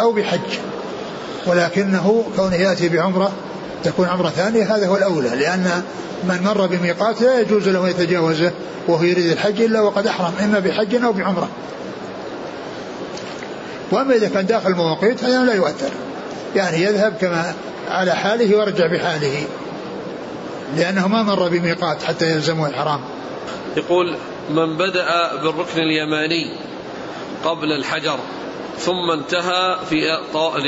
[0.00, 0.58] أو بحج.
[1.46, 3.32] ولكنه كونه يأتي بعمرة
[3.84, 5.82] تكون عمرة ثانية هذا هو الأولى لأن
[6.24, 8.52] من مر بميقات لا يجوز له أن يتجاوزه
[8.88, 11.48] وهو يريد الحج إلا وقد أحرم إما بحج أو بعمرة.
[13.92, 15.90] وأما إذا كان داخل المواقيت فإنه لا يؤثر
[16.56, 17.54] يعني يذهب كما
[17.88, 19.46] على حاله ويرجع بحاله.
[20.76, 23.00] لأنه ما مر بميقات حتى يلزمه الحرام.
[23.76, 24.16] يقول
[24.50, 26.50] من بدأ بالركن اليماني
[27.44, 28.18] قبل الحجر
[28.78, 30.00] ثم انتهى في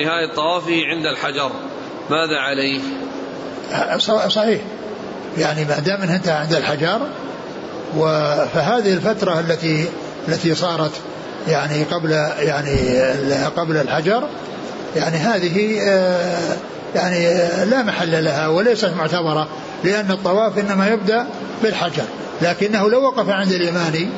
[0.05, 1.51] نهاية طوافه عند الحجر
[2.11, 2.80] ماذا عليه؟
[4.28, 4.61] صحيح.
[5.38, 7.01] يعني ما دام انتهى عند الحجر
[8.55, 9.88] فهذه الفترة التي
[10.28, 10.92] التي صارت
[11.49, 13.05] يعني قبل يعني
[13.57, 14.28] قبل الحجر
[14.96, 16.57] يعني هذه آه،
[16.94, 19.49] يعني لا محل لها وليست معتبرة.
[19.85, 21.26] لأن الطواف إنما يبدأ
[21.62, 22.05] بالحجر
[22.43, 24.09] لكنه لو وقف عند اليماني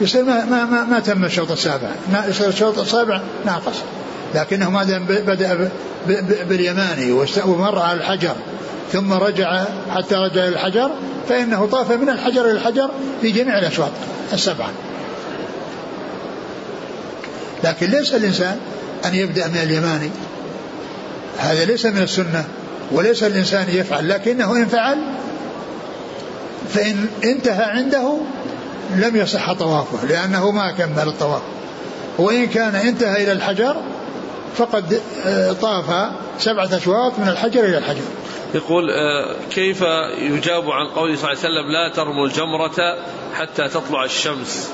[0.00, 1.88] يصير ما, ما, ما, ما تم الشوط السابع
[2.28, 3.76] يصير الشوط السابع ناقص.
[4.34, 5.70] لكنه ما دام بدأ
[6.48, 7.12] باليماني
[7.44, 8.34] ومر على الحجر
[8.92, 10.90] ثم رجع حتى رجع إلى الحجر
[11.28, 12.90] فإنه طاف من الحجر إلى الحجر
[13.20, 13.90] في جميع الأشواط
[14.32, 14.70] السبعة.
[17.64, 18.58] لكن ليس الإنسان
[19.04, 20.10] أن يبدأ من اليماني
[21.38, 22.44] هذا ليس من السنة.
[22.92, 24.98] وليس الإنسان يفعل لكنه إن فعل
[26.68, 28.16] فإن انتهى عنده
[28.96, 31.42] لم يصح طوافه لأنه ما كمل الطواف.
[32.18, 33.76] وإن كان انتهى إلى الحجر
[34.56, 38.04] فقد آه، طاف سبعة أشواط من الحجر إلى الحجر.
[38.54, 39.84] يقول آه، كيف
[40.18, 42.96] يجاب عن قوله صلى الله عليه وسلم لا ترموا الجمرة
[43.34, 44.68] حتى تطلع الشمس؟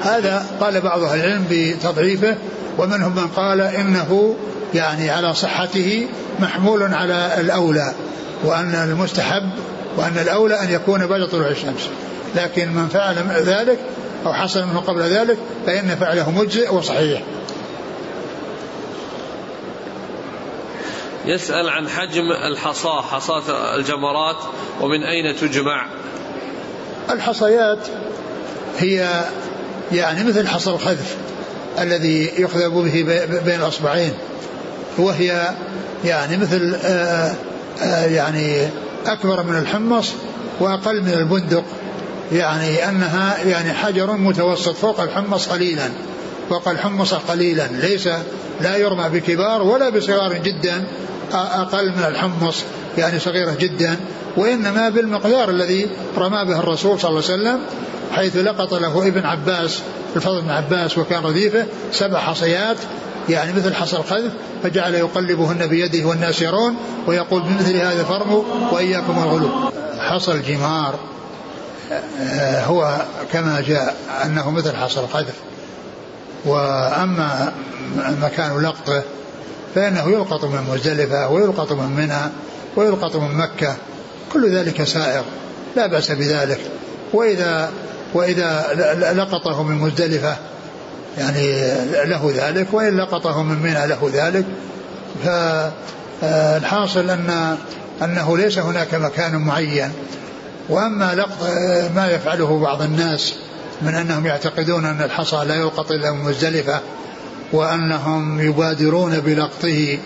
[0.00, 2.36] هذا قال بعض أهل العلم بتضعيفه
[2.78, 4.36] ومنهم من قال إنه
[4.74, 6.08] يعني على صحته
[6.40, 7.92] محمول على الأولى
[8.44, 9.50] وأن المستحب
[9.96, 11.88] وأن الأولى أن يكون بعد طلوع الشمس.
[12.36, 13.78] لكن من فعل ذلك
[14.26, 17.22] أو حصل منه قبل ذلك فإن فعله مجزئ وصحيح.
[21.28, 24.36] يسأل عن حجم الحصاة حصاة الجمرات
[24.80, 25.86] ومن أين تجمع؟
[27.10, 27.78] الحصيات
[28.78, 29.24] هي
[29.92, 31.16] يعني مثل حصى الخذف
[31.78, 33.02] الذي يخذب به
[33.44, 34.12] بين الأصبعين.
[34.98, 35.54] وهي
[36.04, 37.34] يعني مثل آآ
[37.82, 38.68] آآ يعني
[39.06, 40.12] أكبر من الحمص
[40.60, 41.64] وأقل من البندق.
[42.32, 45.88] يعني أنها يعني حجر متوسط فوق الحمص قليلا
[46.50, 47.66] فوق الحمص قليلا.
[47.66, 48.08] ليس
[48.60, 50.84] لا يرمى بكبار ولا بصغار جدا.
[51.34, 52.64] أقل من الحمص
[52.98, 53.96] يعني صغيرة جدا
[54.36, 57.60] وإنما بالمقدار الذي رمى به الرسول صلى الله عليه وسلم
[58.12, 59.82] حيث لقط له ابن عباس
[60.16, 62.76] الفضل بن عباس وكان رديفه سبع حصيات
[63.28, 66.76] يعني مثل حصى الخذف فجعل يقلبهن بيده والناس يرون
[67.06, 69.48] ويقول بمثل هذا فرموا وإياكم الغلو
[69.98, 70.94] حصى الجمار
[72.66, 73.02] هو
[73.32, 75.34] كما جاء أنه مثل حصى القذف
[76.44, 77.52] وأما
[78.22, 79.02] مكان لقطه
[79.78, 82.32] فإنه يلقط من مزدلفة ويلقط من منى
[82.76, 83.76] ويلقط من مكة.
[84.32, 85.22] كل ذلك سائغ
[85.76, 86.58] لا بأس بذلك.
[87.12, 87.70] وإذا
[88.14, 88.64] وإذا
[89.16, 90.36] لقطه من مزدلفة
[91.18, 91.70] يعني
[92.04, 94.44] له ذلك وإن لقطه من منى له ذلك.
[96.20, 97.56] فالحاصل أن
[98.02, 99.92] أنه ليس هناك مكان معين.
[100.68, 101.42] وأما لقط
[101.94, 103.34] ما يفعله بعض الناس
[103.82, 106.80] من أنهم يعتقدون أن الحصى لا يلقط إلا من مزدلفة
[107.52, 109.98] وأنهم يبادرون بلقطه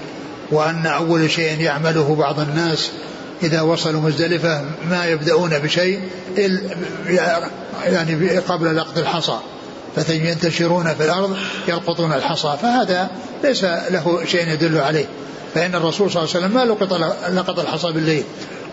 [0.51, 2.91] وأن أول شيء يعمله بعض الناس
[3.43, 6.01] إذا وصلوا مزدلفة ما يبدأون بشيء
[7.85, 9.39] يعني قبل لقط الحصى.
[9.97, 11.37] فينتشرون في الأرض
[11.69, 13.11] يلقطون الحصى فهذا
[13.45, 15.07] ليس له شيء يدل عليه.
[15.55, 16.93] فإن الرسول صلى الله عليه وسلم ما لقط
[17.31, 18.25] لقط الحصى بالليل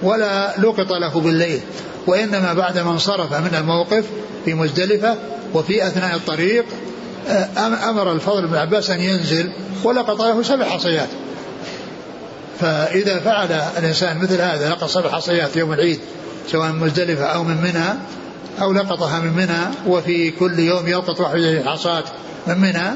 [0.03, 1.59] ولا لقط له بالليل
[2.07, 4.05] وإنما بعد ما انصرف من الموقف
[4.45, 5.15] في مزدلفة
[5.53, 6.65] وفي أثناء الطريق
[7.89, 9.51] أمر الفضل بن عباس أن ينزل
[9.83, 11.09] ولقط له سبع حصيات.
[12.59, 15.99] فإذا فعل الإنسان مثل هذا لقط سبع حصيات يوم العيد
[16.51, 17.99] سواء مزدلفة أو من منى
[18.61, 22.03] أو لقطها من منى وفي كل يوم يلقط واحد حصات
[22.47, 22.91] من منى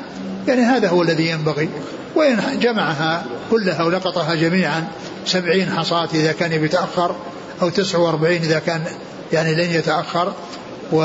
[0.47, 1.69] يعني هذا هو الذي ينبغي.
[2.15, 4.87] وإن جمعها كلها ولقطها جميعا
[5.25, 7.15] سبعين حصاة إذا كان يتأخر
[7.61, 8.83] أو تسعة وأربعين إذا كان
[9.33, 10.33] يعني لن يتأخر.
[10.91, 11.03] و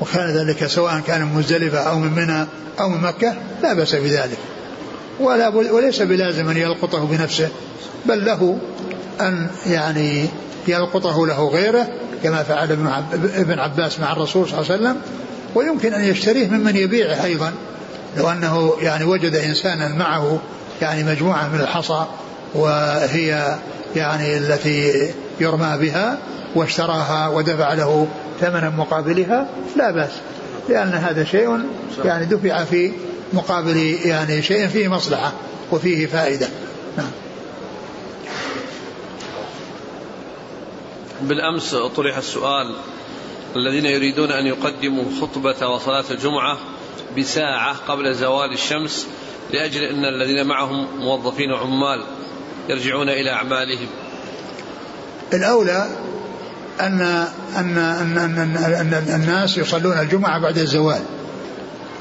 [0.00, 2.46] وكان ذلك سواء كان من مزدلفة أو من منى
[2.80, 4.38] أو من مكة لا بأس بذلك.
[5.20, 7.48] ولا وليس بلازم أن يلقطه بنفسه
[8.06, 8.58] بل له
[9.20, 10.26] أن يعني
[10.68, 11.88] يلقطه له غيره
[12.22, 12.72] كما فعل
[13.36, 14.96] ابن عباس مع الرسول صلى الله عليه وسلم.
[15.54, 17.52] ويمكن أن يشتريه ممن يبيعه أيضا
[18.16, 20.38] لو أنه يعني وجد إنسانا معه
[20.82, 22.06] يعني مجموعة من الحصى
[22.54, 23.58] وهي
[23.96, 26.18] يعني التي يرمى بها
[26.54, 28.08] واشتراها ودفع له
[28.40, 30.10] ثمنا مقابلها لا بأس
[30.68, 31.60] لأن هذا شيء
[32.04, 32.92] يعني دفع في
[33.32, 35.32] مقابل يعني شيء فيه مصلحة
[35.72, 36.48] وفيه فائدة.
[36.96, 37.10] نعم.
[41.22, 42.74] بالأمس طرح السؤال
[43.56, 46.58] الذين يريدون أن يقدموا خطبة وصلاة الجمعة
[47.18, 49.06] بساعة قبل زوال الشمس
[49.52, 52.04] لأجل أن الذين معهم موظفين وعمال
[52.68, 53.88] يرجعون إلى أعمالهم.
[55.32, 55.86] الأولى
[56.80, 57.00] أن
[57.56, 61.00] أن أن أن, أن, أن الناس يصلون الجمعة بعد الزوال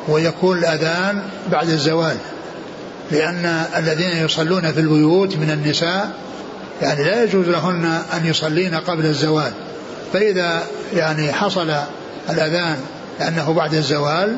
[0.08, 2.18] ويكون الأذان بعد الزوال
[3.12, 6.12] لأن الذين يصلون في البيوت من النساء
[6.82, 9.52] يعني لا يجوز لهن أن يصلين قبل الزوال.
[10.14, 10.64] فإذا
[10.96, 11.74] يعني حصل
[12.30, 12.78] الأذان
[13.20, 14.38] لأنه بعد الزوال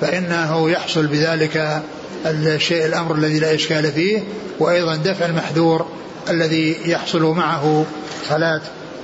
[0.00, 1.82] فإنه يحصل بذلك
[2.26, 4.22] الشيء الأمر الذي لا إشكال فيه
[4.58, 5.86] وأيضا دفع المحذور
[6.30, 7.84] الذي يحصل معه
[8.28, 8.60] صلاة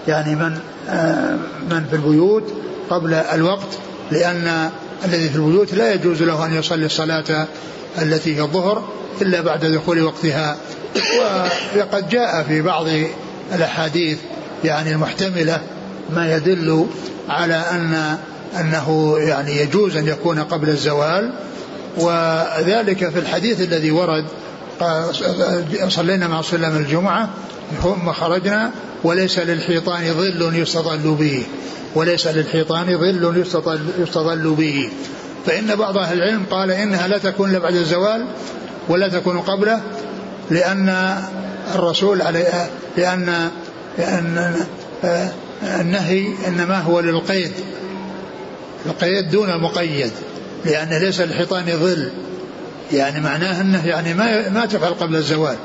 [0.09, 0.59] يعني من
[0.89, 1.37] آه،
[1.71, 2.53] من في البيوت
[2.91, 3.79] قبل الوقت
[4.11, 4.71] لأن
[5.05, 7.47] الذي في البيوت لا يجوز له أن يصلي الصلاة
[8.03, 8.89] التي هي الظهر
[9.23, 10.57] إلا بعد دخول وقتها.
[11.77, 12.87] وقد جاء في بعض
[13.55, 14.19] الأحاديث
[14.65, 15.61] يعني المحتملة
[16.11, 16.87] ما يدل
[17.29, 18.19] على أن
[18.61, 21.33] أنه يعني يجوز أن يكون قبل الزوال
[21.97, 24.25] وذلك في الحديث الذي ورد
[25.89, 27.29] صلينا مع سلم الجمعة
[27.83, 28.71] ثم خرجنا
[29.05, 31.43] وليس للحيطان ظل يستظل به
[31.95, 34.91] وليس للحيطان ظل يستظل, يستظل به.
[35.47, 38.27] فإن بعض أهل العلم قال إنها لا تكون بعد الزوال
[38.89, 39.81] ولا تكون قبله
[40.51, 41.17] لأن
[41.75, 43.51] الرسول عليه لأن
[43.99, 44.57] لأن
[45.81, 47.53] النهي إنما هو للقيد
[48.87, 50.11] القيد دون المقيد.
[50.65, 52.11] لأن ليس للحيطان ظل.
[52.93, 55.57] يعني معناه أنه يعني ما ما تفعل قبل الزوال.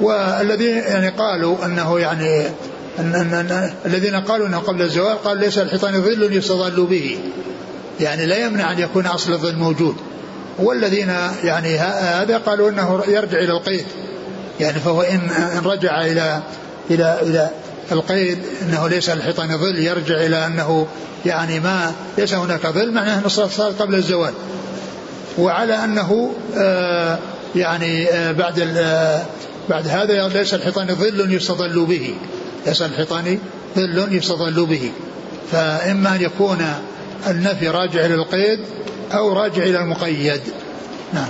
[0.00, 2.46] والذين يعني قالوا أنه يعني
[2.98, 7.18] أن, أن, أن الذين قالوا أنه قبل الزوال قال ليس الحيطان ظل يستظل به.
[8.00, 9.96] يعني لا يمنع أن يكون أصل الظل موجود.
[10.58, 11.12] والذين
[11.44, 13.86] يعني هذا قالوا أنه يرجع إلى القيد.
[14.60, 16.42] يعني فهو إن, إن رجع إلى
[16.90, 17.50] إلى إلى
[17.92, 20.86] القيد إنه ليس الحيطان ظل يرجع إلى أنه
[21.26, 24.32] يعني ما ليس هناك ظل معناه ان الصلاه صارت قبل الزوال.
[25.38, 27.18] وعلى أنه آه
[27.56, 29.22] يعني آه بعد آه
[29.68, 32.14] بعد هذا ليس الحيطان ظل يستظل به.
[32.66, 33.38] ليس الحيطان
[33.76, 34.92] ظل يستظل به.
[35.52, 36.66] فإما أن يكون
[37.26, 38.60] النفي راجع إلى القيد
[39.12, 40.40] أو راجع إلى المقيد.
[41.12, 41.28] نعم.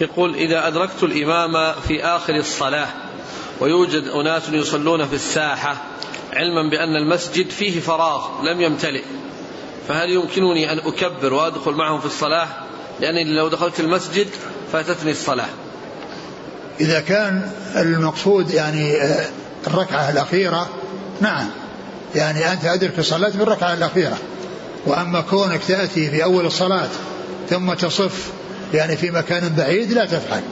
[0.00, 2.86] يقول إذا أدركت الإمام في آخر الصلاة
[3.60, 5.76] ويوجد أناس يصلون في الساحة
[6.32, 9.02] علما بأن المسجد فيه فراغ لم يمتلئ.
[9.88, 12.48] فهل يمكنني أن أكبر وأدخل معهم في الصلاة؟
[13.00, 14.26] لأنني لو دخلت المسجد
[14.72, 15.48] فاتتني الصلاة.
[16.80, 19.28] إذا كان المقصود يعني آه،
[19.66, 20.68] الركعة الأخيرة
[21.20, 21.46] نعم.
[22.14, 24.18] يعني أنت أدرك الصلاة في الركعة الأخيرة.
[24.86, 26.88] وأما كونك تأتي في أول الصلاة
[27.50, 28.32] ثم تصف
[28.74, 30.42] يعني في مكان بعيد لا تفعل.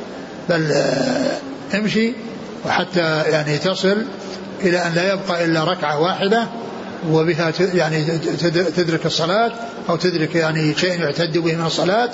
[0.48, 1.38] بل آه،
[1.74, 2.12] امشي
[2.66, 3.96] وحتى يعني تصل
[4.60, 6.46] إلى أن لا يبقى إلا ركعة واحدة
[7.10, 8.04] وبها يعني
[8.76, 9.52] تدرك الصلاة
[9.88, 12.10] أو تدرك يعني شيء يعتد به من الصلاة.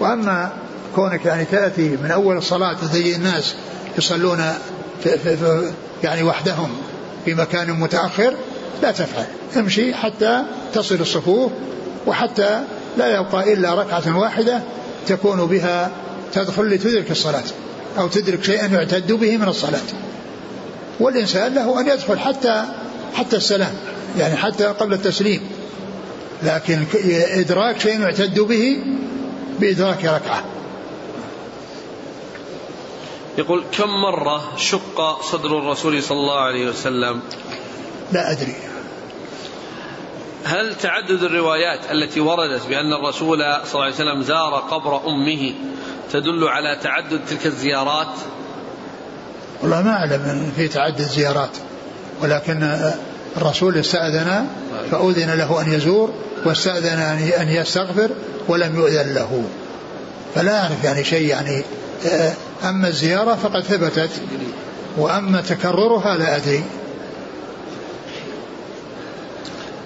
[0.00, 0.52] وأما
[0.94, 3.54] كونك يعني تأتي من أول الصلاة زي الناس
[3.98, 4.52] يصلون
[5.04, 5.70] في في في
[6.04, 6.70] يعني وحدهم
[7.24, 8.34] في مكان متأخر
[8.82, 9.24] لا تفعل.
[9.56, 10.42] امشي حتى
[10.74, 11.52] تصل الصفوف
[12.06, 12.60] وحتى
[12.98, 14.60] لا يبقى إلا ركعة واحدة
[15.06, 15.90] تكون بها
[16.32, 17.42] تدخل لتدرك الصلاة.
[17.98, 19.88] أو تدرك شيئا يعتد به من الصلاة.
[21.00, 22.64] والإنسان له أن يدخل حتى
[23.14, 23.74] حتى السلام
[24.18, 25.40] يعني حتى قبل التسليم.
[26.42, 26.84] لكن
[27.40, 28.78] إدراك شيء يعتد به
[29.60, 30.44] بإدراك ركعة.
[33.38, 37.20] يقول كم مرة شق صدر الرسول صلى الله عليه وسلم؟
[38.12, 38.54] لا أدري.
[40.44, 45.54] هل تعدد الروايات التي وردت بأن الرسول صلى الله عليه وسلم زار قبر أمه؟
[46.14, 48.14] تدل على تعدد تلك الزيارات؟
[49.62, 51.50] والله ما أعلم أن في تعدد زيارات
[52.22, 52.92] ولكن
[53.36, 54.46] الرسول استأذن
[54.90, 56.98] فأذن له أن يزور واستأذن
[57.40, 58.10] أن يستغفر
[58.48, 59.44] ولم يؤذن له.
[60.34, 61.62] فلا أعرف يعني شيء يعني.
[62.64, 64.10] أما الزيارة فقد ثبتت
[64.96, 66.64] وأما تكررها لا أدري.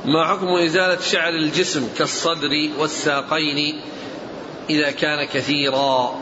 [0.04, 3.80] ما حكم إزالة شعر الجسم كالصدر والساقين؟
[4.70, 6.14] إذا كان كثيرا.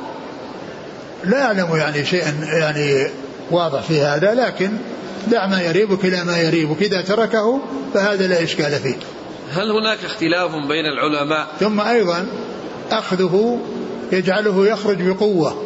[1.25, 3.11] لا أعلم يعني شيئا يعني
[3.51, 4.71] واضح في هذا لكن
[5.27, 6.83] دع ما يريبك إلى ما يريبك.
[6.83, 7.61] إذا تركه
[7.95, 8.97] فهذا لا إشكال فيه.
[9.53, 12.27] هل هناك اختلاف بين العلماء؟ ثم أيضا
[12.91, 13.61] أخذه
[14.13, 15.63] يجعله يخرج بقوة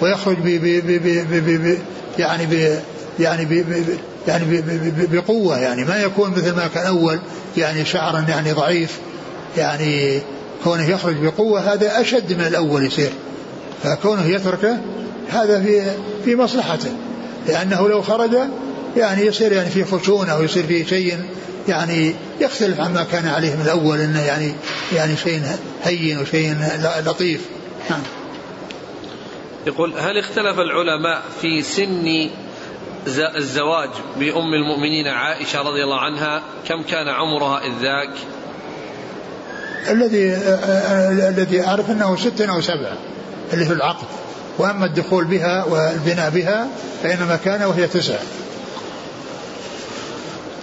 [0.00, 1.78] ويخرج ب ب ب ب ب ب
[2.18, 2.80] يعني ب
[3.20, 3.98] يعني ب ب
[4.28, 5.84] يعني ب ب بقوة يعني.
[5.84, 7.20] ما يكون مثل ما كان أول
[7.56, 8.98] يعني شعرا يعني ضعيف
[9.56, 10.20] يعني
[10.64, 13.10] كونه يخرج بقوة هذا أشد من الأول يصير.
[13.82, 14.78] فكونه يتركه
[15.28, 15.92] هذا في
[16.24, 16.92] في مصلحته.
[17.48, 18.36] لأنه لو خرج
[18.96, 21.18] يعني يصير يعني في خشونة أو يصير في شيء
[21.68, 24.52] يعني يختلف عما كان عليه من الأول أنه يعني
[24.92, 25.42] يعني شيء
[25.84, 26.56] هين وشيء
[27.04, 27.40] لطيف.
[27.90, 28.02] نعم.
[29.66, 32.30] يقول هل اختلف العلماء في سن
[33.36, 38.10] الزواج بأم المؤمنين عائشة رضي الله عنها؟ كم كان عمرها إذ ذاك؟
[39.88, 40.34] الذي
[41.28, 42.92] الذي أعرف أنه ست أو سبع
[43.52, 44.06] اللي في العقد.
[44.58, 46.68] وأما الدخول بها والبناء بها
[47.02, 48.18] فإنما كان وهي تسع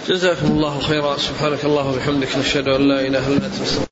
[0.08, 1.16] جزاكم الله خيرا.
[1.16, 3.88] سبحانك الله وبحمدك نشهد أن لا إله إلا أنت